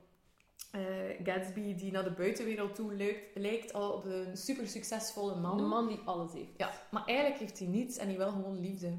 [0.71, 0.81] eh,
[1.23, 5.57] Gatsby, die naar de buitenwereld toe lijkt, lijkt al op een super succesvolle man.
[5.57, 6.51] De man die alles heeft.
[6.57, 8.93] Ja, maar eigenlijk heeft hij niets en hij wil gewoon liefde.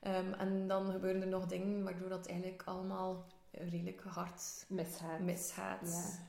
[0.00, 5.20] Ehm, en dan gebeuren er nog dingen waardoor dat eigenlijk allemaal redelijk hard Mishaat.
[5.20, 5.88] misgaat.
[6.14, 6.28] Ja.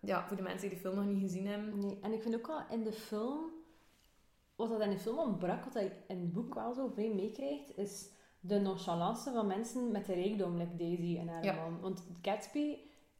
[0.00, 1.78] Ja, voor de mensen die de film nog niet gezien hebben.
[1.78, 3.50] Nee, en ik vind ook wel in de film,
[4.56, 7.76] wat dat in de film ontbrak, wat hij in het boek wel zo vrij meekrijgt,
[7.78, 8.08] is
[8.40, 11.54] de nonchalance van mensen met de rijkdom, like Daisy en haar Ja.
[11.54, 11.80] man.
[11.80, 12.76] Want Gatsby,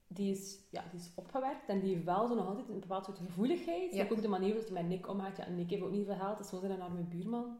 [0.08, 3.04] die is, ja, die is opgewerkt en die heeft wel zo nog altijd een bepaald
[3.04, 3.92] soort gevoeligheid.
[3.94, 4.02] Ja.
[4.02, 5.36] Like ook de manier waarop hij met Nick omgaat.
[5.36, 7.58] Ja, Nick heeft ook niet veel geld, dat is gewoon zijn arme buurman.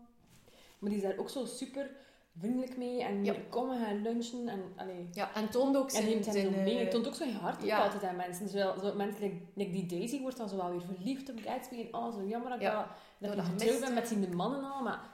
[0.79, 1.91] Maar die is daar ook zo super
[2.39, 3.35] vriendelijk mee en Ja.
[3.49, 5.09] komen gaan lunchen en allee.
[5.13, 6.05] Ja, en toonde ook En zijn...
[6.07, 6.79] neemt hem nog mee.
[6.79, 7.83] eh, toont ook zo je hart ja.
[7.85, 8.49] altijd aan mensen.
[8.49, 11.81] Zowel, zo, mensen like, like die Daisy wordt dan zo wel weer verliefd op Gatsby
[11.81, 12.73] en oh, zo jammer dat, Ja.
[12.75, 15.11] dat, dat Dat je dat getrouwd gemist, bent met die mannen al, maar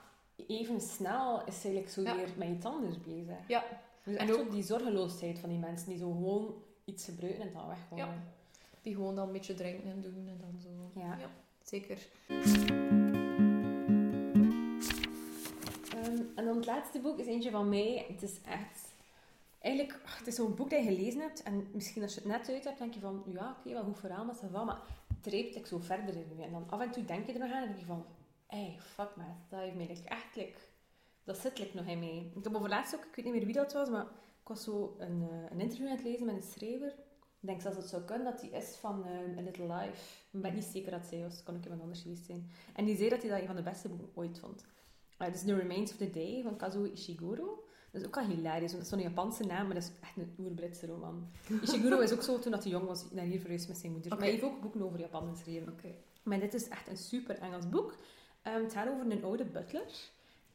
[0.47, 3.37] even snel is ze eigenlijk zo weer met iets anders bezig.
[3.47, 3.63] Ja.
[4.03, 6.53] Dus En ook- zo die zorgeloosheid van die mensen die zo gewoon
[6.85, 8.05] iets gebruiken en dan weggooien.
[8.05, 8.23] Ja.
[8.81, 10.99] Die gewoon dan een beetje drinken en doen en dan zo...
[10.99, 11.17] Ja.
[11.63, 12.07] zeker.
[15.93, 18.05] Ehm, en dan het laatste boek is eentje van mij.
[18.07, 18.91] Het is echt...
[19.59, 21.43] Eigenlijk, het is zo'n boek dat je gelezen hebt.
[21.43, 23.23] En misschien als je het net uit hebt, denk je van...
[23.25, 24.81] Ja, oké, wel goed verhaal, maar, ça va, maar
[25.21, 26.41] treept ik zo verder in.
[26.43, 28.05] En dan af en toe denk je er nog aan en denk je van...
[28.47, 30.35] Hey, fuck man, dat heeft mij echt...
[30.35, 30.57] like,
[31.23, 32.31] dat zit like, nog in mij.
[32.35, 33.03] Ik heb overlaatst ook...
[33.03, 34.07] Ik weet niet meer wie dat was, maar...
[34.43, 36.87] Ik was zo een, eh, een interview aan het lezen met een schrijver.
[37.39, 40.23] Ik denk zelfs dat het zou kunnen dat die is van eh, A Little Life.
[40.31, 41.33] Ik ben niet zeker dat zij was.
[41.33, 42.49] Het kan ook iemand anders geweest zijn.
[42.75, 44.65] En die zei dat hij dat een van de beste boeken ooit vond.
[45.19, 47.67] Uh, dus The Remains of the Day van Kazuo Ishiguro.
[47.91, 50.17] Dat is ook al hilarisch, want dat is zo'n Japanse naam, maar dat is echt
[50.17, 51.31] een oer-Britse roman.
[51.61, 54.09] Ishiguro is ook zo, toen hij jong was, naar hier verhuisd met zijn moeder.
[54.09, 55.75] Maar hij heeft ook boeken over Japan geschreven.
[56.23, 57.95] Maar dit is echt een super Engels boek.
[58.41, 60.11] Ehm, het gaat over een oude butler.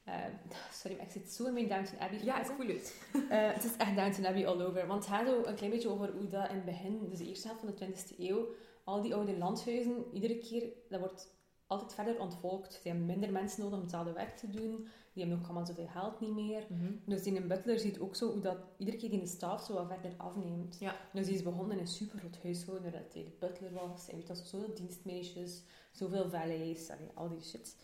[0.08, 0.32] Ehm,
[0.80, 2.96] sorry, maar ik zit zo in mijn Downton Abbey Ja, ik voel het.
[3.12, 4.86] Eh, het is echt Downton Abbey all over.
[4.86, 7.26] Want het gaat zo een klein beetje over hoe dat in het begin, dus de
[7.26, 8.46] eerste helft van de 20e eeuw,
[8.84, 11.36] al die oude landhuizen, iedere keer, dat wordt
[11.66, 12.72] altijd verder ontvolkt.
[12.72, 14.88] Ze hebben minder mensen nodig om hetzelfde werk te doen.
[15.12, 16.66] Die hebben ook allemaal zoveel geld niet meer.
[17.04, 19.74] Dus die een butler ziet ook zo hoe dat iedere keer die de staf zo
[19.74, 20.76] wat verder afneemt.
[20.80, 20.96] Ja.
[21.12, 24.08] Dus die is begonnen in een super groot huishouden, dat hij de butler was.
[24.08, 27.76] En weet dat zoveel dienstmeisjes, zoveel valets, al die shit.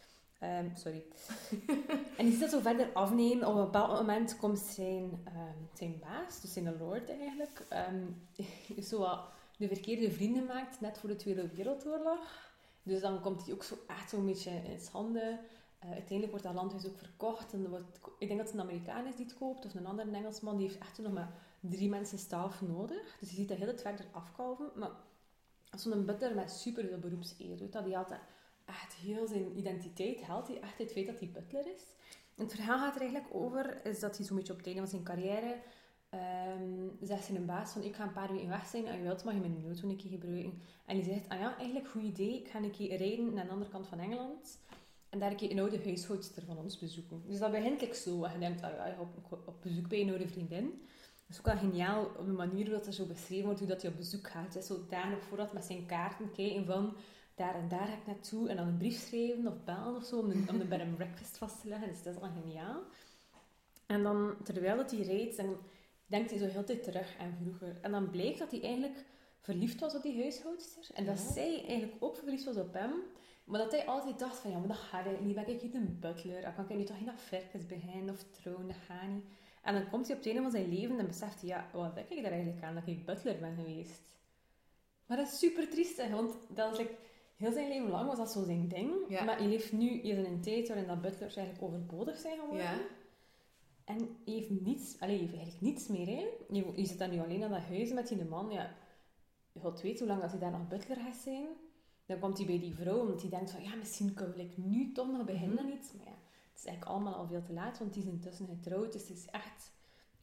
[0.45, 1.05] Ehm, sorry.
[2.19, 3.49] en die ziet dat zo verder afnemen.
[3.49, 8.05] Op een bepaald moment komt zijn, ehm, zijn baas, dus zijn lord eigenlijk, ehm,
[8.89, 9.25] zo wat
[9.57, 12.53] de verkeerde vrienden maakt, net voor de Tweede Wereldoorlog.
[12.83, 15.39] Dus dan komt hij ook zo echt zo'n beetje in schande.
[15.79, 17.53] Eh, uiteindelijk wordt dat landhuis ook verkocht.
[17.53, 20.11] En wordt, ik denk dat het een Amerikaan is die het koopt, of een andere
[20.11, 20.57] Engelsman.
[20.57, 23.17] Die heeft echt nog maar drie mensen staf nodig.
[23.21, 24.71] Dus je ziet dat heel het verder afkalven.
[24.75, 24.91] Maar
[25.77, 27.85] zo'n butler met super veel beroepseer dat.
[27.85, 28.13] Die had
[28.65, 31.83] echt heel zijn identiteit, haalt hij echt het feit dat hij butler is.
[32.37, 34.81] En het verhaal gaat er eigenlijk over, is dat hij zo'n beetje op het einde
[34.81, 35.57] van zijn carrière
[36.09, 39.25] ehm, zegt zijn baas van ik ga een paar weken weg zijn en je wilt
[39.25, 40.63] mag je mijn auto een keer gebruiken.
[40.87, 43.51] En die zegt, ah ja, eigenlijk goed idee, ik ga een keer rijden naar de
[43.51, 44.59] andere kant van Engeland
[45.15, 47.23] en daar een keer een oude huishoudster van ons bezoeken.
[47.27, 48.25] Dus dat begint like zo.
[48.25, 50.65] En je denkt, ah ja, je op, op bezoek bij een oude vriendin.
[51.27, 53.83] Dat is ook wel geniaal op de manier hoe dat zo beschreven wordt, hoe dat
[53.83, 54.55] hij op bezoek gaat.
[54.55, 54.87] Het is zo
[55.29, 56.97] voordat met zijn kaarten kijken van
[57.35, 60.19] daar en daar ga ik naartoe en dan een brief schrijven of bellen of zo
[60.19, 61.89] om de, om de bed and breakfast vast te leggen.
[61.89, 62.83] Dus dat is al geniaal.
[63.87, 65.57] En dan, terwijl dat hij rijdt, dan
[66.07, 67.77] denkt hij zo heel de tijd terug aan vroeger.
[67.81, 69.05] En dan blijkt dat hij eigenlijk
[69.41, 70.87] verliefd was op die huishoudster.
[70.95, 71.33] En dat Ja.
[71.33, 72.93] zij eigenlijk ook verliefd was op hem.
[73.45, 75.35] Maar dat hij altijd dacht van, ja, maar dat gaat hij niet.
[75.35, 76.43] Ben ik niet een butler?
[76.43, 78.67] Dan kan ik nu toch afwerkers beginnen of trouwen?
[78.67, 79.25] Dat gaat niet.
[79.63, 81.95] En dan komt hij op het einde van zijn leven en beseft hij, ja, wat
[81.95, 84.03] denk ik daar eigenlijk aan dat ik butler ben geweest?
[85.07, 86.95] Maar dat is super triestig, want dat is like,
[87.37, 88.93] heel zijn leven lang was dat zo zijn ding.
[89.09, 89.25] Ja.
[89.25, 92.65] Maar hij leeft nu in een tijd waarin dat butlers eigenlijk overbodig zijn geworden.
[92.65, 92.79] Ja.
[93.85, 96.07] En hij heeft niets, allee, hij heeft eigenlijk niets meer.
[96.07, 96.27] Hè.
[96.49, 98.51] Je, je zit dan nu alleen aan dat huis met die man.
[98.51, 98.75] Ja,
[99.61, 101.47] God weet hoe lang dat hij daar nog butler gaat zijn.
[102.07, 104.93] Dan komt hij bij die vrouw, omdat hij denkt van, ja, misschien kan ik nu
[104.93, 105.93] toch nog beginnen aan iets.
[105.93, 106.13] Maar ja,
[106.51, 108.93] het is eigenlijk allemaal al veel te laat, want die is intussen getrouwd.
[108.93, 109.73] Dus het is echt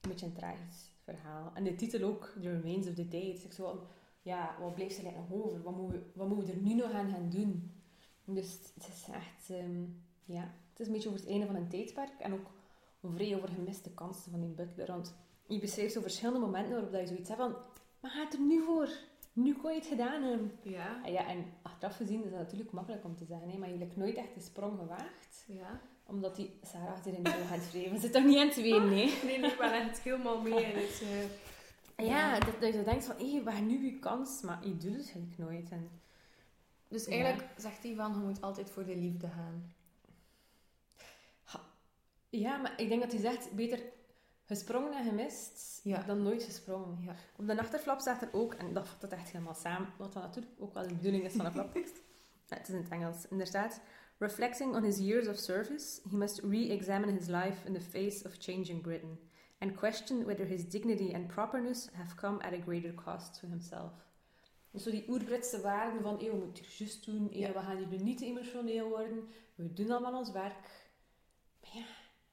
[0.02, 1.52] een beetje een tragisch verhaal.
[1.54, 3.28] En de titel ook, The Remains of the Day.
[3.28, 3.88] Het is echt zo van,
[4.22, 5.62] ja, wat blijft er eigenlijk nog over?
[5.62, 7.72] Wat moeten, we, wat moeten we er nu nog aan gaan doen?
[8.26, 9.84] Dus het is echt, ehm,
[10.26, 12.20] ja, het is een beetje over het einde van een tijdperk.
[12.20, 12.50] En ook
[13.16, 14.88] vrij over gemiste kansen van die butler.
[14.88, 15.16] Want
[15.48, 17.56] je beschrijft zo verschillende momenten waarop dat je zoiets hebt van,
[18.00, 18.90] maar gaat er nu voor?
[19.34, 20.52] Nu kon je het gedaan hebben.
[20.62, 21.04] Ja.
[21.06, 23.78] En, ja, en achteraf gezien is dat natuurlijk makkelijk om te zeggen, hè, maar je
[23.78, 25.46] hebt nooit echt de sprong gewaagd.
[25.48, 25.82] Ja.
[26.06, 28.00] Omdat die Sarah achter in de ogen gaat schrijven.
[28.00, 29.14] Zit toch niet aan het ween, nee?
[29.26, 31.02] Nee, nee, ik ben echt helemaal mee in het...
[31.02, 31.08] eh,
[32.06, 34.96] Ja, dat, dat je denkt van, hé, we gaan nu je kans, maar je doet
[34.96, 35.70] het eigenlijk nooit.
[35.72, 35.90] En,
[36.88, 37.12] Dus Ja.
[37.12, 39.74] eigenlijk zegt hij van, je moet altijd voor de liefde gaan.
[42.30, 43.80] ja, maar ik denk dat hij zegt, beter
[44.46, 46.04] gesprongen en gemist Ja.
[46.04, 46.98] dan nooit gesprongen.
[47.06, 47.16] Ja.
[47.36, 50.22] Op de achterflap staat er ook, en dat vat het echt helemaal samen, wat dan
[50.22, 52.02] natuurlijk ook wel de bedoeling is van een flaptekst.
[52.48, 53.28] Het is in het Engels.
[53.28, 53.82] En er staat...
[54.18, 58.36] Reflecting on his years of service, he must re-examine his life in the face of
[58.38, 59.20] changing Britain,
[59.62, 63.92] and question whether his dignity and properness have come at a greater cost to himself.
[64.72, 67.52] Dus zo die oerbritse waarden van, hey, we moeten het juist doen, hey, Ja.
[67.54, 70.90] we gaan hier niet te emotioneel worden, we doen allemaal ons werk.
[71.62, 71.86] Maar ja,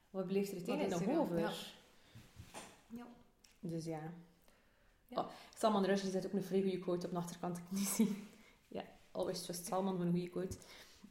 [0.09, 1.35] wat blijft er uiteindelijk nog er over?
[1.41, 1.51] dan?
[2.87, 3.07] Ja.
[3.59, 4.13] Dus ja.
[5.07, 5.19] Ja.
[5.21, 8.23] Oh, Salman Rushdie zet ook een vrij goede quote op de achterkant, ik niet zie.
[8.67, 10.57] Ja, always trust Salman, van een goede quote.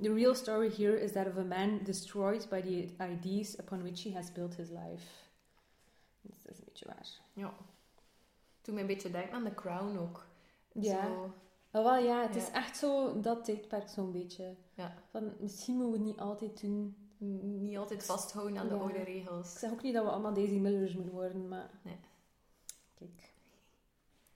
[0.01, 4.03] The real story here is that of a man destroyed by the ideas upon which
[4.03, 5.07] he has built his life.
[6.21, 7.09] Dus dat is een beetje waar.
[7.33, 7.55] Ja.
[8.61, 10.27] Toen me een beetje denken aan The Crown ook.
[10.73, 11.07] Ja.
[11.07, 11.33] Zo,
[11.73, 12.41] Oh, wel ja, het Ja.
[12.41, 14.55] is echt zo dat tijdperk zo'n beetje.
[14.75, 14.95] Ja.
[15.11, 16.97] Van, misschien moeten we het niet altijd doen.
[17.19, 19.59] niet altijd vasthouden aan de oude Ik regels.
[19.59, 21.71] zeg ook niet dat we allemaal Daisy Millers moeten worden, maar...
[21.83, 21.97] Nee.
[22.95, 23.33] Kijk.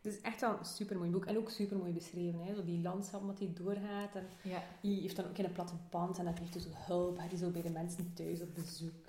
[0.00, 1.24] Het is echt wel een super mooi boek.
[1.26, 2.40] En ook super mooi beschreven.
[2.44, 2.54] Hè?
[2.54, 4.14] Zo die landschap wat hij doorgaat.
[4.14, 4.62] En Ja.
[4.80, 6.18] hij heeft dan ook in een platte pand.
[6.18, 7.18] En dan heeft hij zo hulp.
[7.18, 9.04] Hij is zo bij de mensen thuis op bezoek.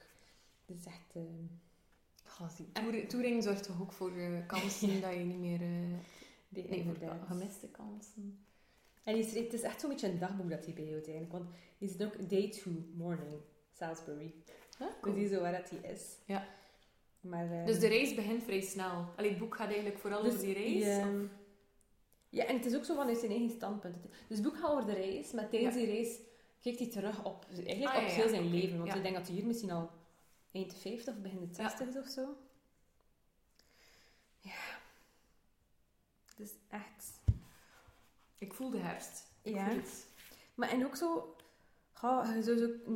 [0.65, 1.15] Het is echt...
[1.15, 1.45] ehm,
[2.34, 5.61] Gast, die toer- touring zorgt toch ook voor eh, kansen dat je niet meer...
[5.61, 8.45] eh, nee, voor gemiste kansen.
[9.03, 11.31] En schreef- het is echt zo'n beetje een dagboek dat hij bijhoudt eigenlijk.
[11.31, 13.34] Want hij zit ook day to morning,
[13.77, 14.34] Salisbury.
[14.77, 14.88] Huh?
[15.01, 16.01] Dus die is zo waar dat hij is.
[16.25, 16.47] Ja.
[17.21, 19.05] Maar, ehm, Dus de reis begint vrij snel.
[19.15, 21.23] Allee, het boek gaat eigenlijk vooral dus over die die, of- ehm,
[22.29, 23.95] ja, en het is ook zo vanuit zijn eigen standpunt.
[24.27, 25.81] Dus het boek gaat over de reis, maar tijdens Ja.
[25.81, 26.17] die reis
[26.61, 28.77] kijkt hij terug op, eigenlijk Ah, op ja, ja, heel zijn leven.
[28.77, 28.95] Want Ja.
[28.95, 29.89] ik denk dat hij hier misschien al
[30.54, 31.70] eind de 50 of begin de Ja.
[31.70, 32.36] 60 is of zo.
[34.39, 34.80] Ja.
[36.26, 37.20] Het is echt...
[38.38, 39.28] Ik voel de herfst.
[39.41, 39.76] Ik Ja.
[40.56, 41.36] Maar en ook zo...
[41.93, 42.20] ga-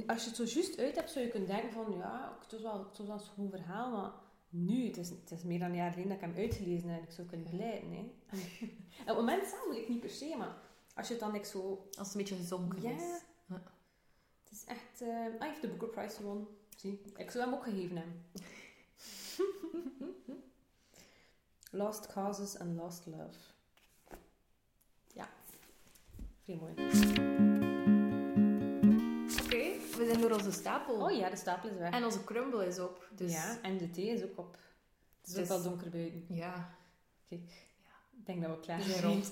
[0.08, 1.92] als je het zo juist uit hebt, zou je kunnen denken van...
[1.98, 4.12] Ja, het was wel, het was wel een schoon verhaal, maar...
[4.50, 7.00] Nu, het is, het is meer dan een jaar geleden dat ik hem uitgelezen heb.
[7.02, 7.92] en Ik zou kunnen blijven.
[7.92, 8.00] Hè.
[9.02, 10.56] Op het moment zelf moet ik niet per se, maar...
[10.96, 11.88] Als je het dan like, zo...
[11.98, 12.90] Als het een beetje gezonken Ja.
[12.92, 13.02] is.
[13.46, 13.62] Ja.
[14.44, 15.02] Het is echt...
[15.02, 15.08] eh
[15.40, 16.48] hij heeft de Booker Prize gewonnen.
[16.78, 18.26] Zie, ik zou hem ook gegeven hebben.
[21.72, 23.38] Lost Causes and Lost Love.
[25.14, 25.30] Ja.
[26.44, 26.72] Vrij mooi.
[29.44, 29.64] Oké,
[29.98, 30.96] we zijn door onze stapel.
[31.06, 31.92] Oh ja, de stapel is weg.
[31.94, 33.10] En onze crumble is op.
[33.16, 34.58] Dus Ja, en de thee is ook op.
[35.22, 36.26] Het is Dus- ook wel donker buiten.
[36.30, 36.76] ja
[37.30, 37.42] Kijk,
[38.18, 39.32] ik denk dat we klaar zijn rond.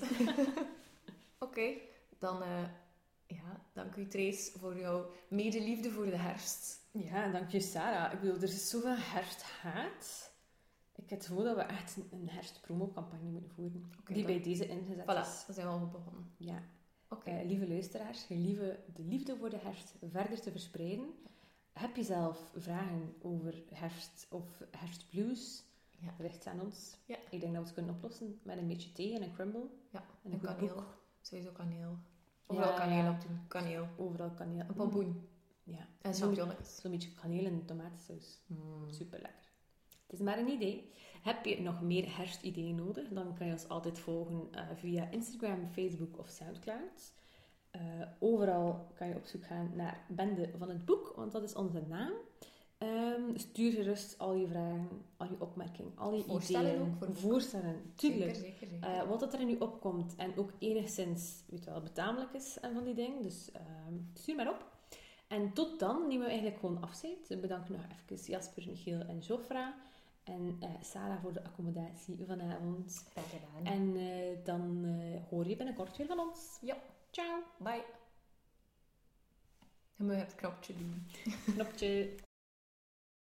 [1.38, 1.70] Oké,
[2.18, 2.62] dan eh,
[3.26, 6.80] ja, dank u Trace voor jouw medeliefde voor de herfst.
[6.90, 8.12] Ja, dank je Sarah.
[8.12, 10.30] Ik bedoel, er is zoveel herfsthaat.
[10.94, 13.90] Ik heb het gevoel dat we echt een, een herfstpromocampagne moeten voeren.
[14.04, 15.44] Die dan- bij deze ingezet Voilà, is.
[15.46, 16.30] dan zijn we al begonnen.
[16.36, 16.62] Ja.
[17.08, 17.30] Oké.
[17.30, 21.06] Eh, lieve luisteraars, gelieve de liefde voor de herfst verder te verspreiden.
[21.72, 25.64] Heb je zelf vragen over herfst of herfstblues?
[25.98, 26.14] Ja.
[26.18, 26.96] Richt aan ons.
[27.04, 27.16] Ja.
[27.30, 29.66] Ik denk dat we het kunnen oplossen met een beetje thee en een crumble.
[29.90, 30.84] Ja, en en een kaneel.
[31.20, 31.98] Sowieso kaneel.
[32.46, 33.40] Overal Ja, kaneel op doen.
[33.48, 33.88] Kaneel.
[33.96, 34.64] Overal kaneel.
[34.68, 35.28] Een pompoen.
[35.64, 35.86] Ja.
[36.02, 36.80] En Zo'n champignons.
[36.80, 38.42] zo'n beetje kaneel en tomatensaus.
[38.46, 38.90] Mm.
[38.90, 39.44] Super lekker.
[40.06, 40.92] Het is maar een idee.
[41.22, 43.08] Heb je nog meer herfstideeën nodig?
[43.08, 47.14] Dan kan je ons altijd volgen eh, via Instagram, Facebook of Soundcloud.
[47.70, 47.80] Eh,
[48.18, 51.82] overal kan je op zoek gaan naar Bende van het Boek, want dat is onze
[51.88, 52.12] naam.
[52.78, 56.86] Ehm, stuur gerust al je vragen, al je opmerkingen, al je Voorstellen ideeën.
[56.86, 57.14] ook voor.
[57.14, 58.34] Voorstellen, tuurlijk.
[58.34, 58.88] Zeker, zeker, zeker.
[58.88, 62.84] Eh, wat dat er nu opkomt en ook enigszins weet wel, betamelijk is en van
[62.84, 63.22] die dingen.
[63.22, 64.74] Dus ehm, stuur maar op.
[65.28, 67.28] En tot dan nemen we eigenlijk gewoon afscheid.
[67.28, 69.74] We bedanken nog even Jasper, Michiel en Jofra.
[70.24, 73.04] En eh, Sarah voor de accommodatie vanavond.
[73.10, 73.72] Graag gedaan.
[73.72, 74.86] En eh, dan
[75.30, 76.58] hoor je binnenkort weer van ons.
[76.60, 76.76] Ja.
[77.10, 77.42] Ciao.
[77.58, 77.84] Bye.
[79.96, 81.06] Je moet het knopje doen.
[81.54, 82.24] Knopje.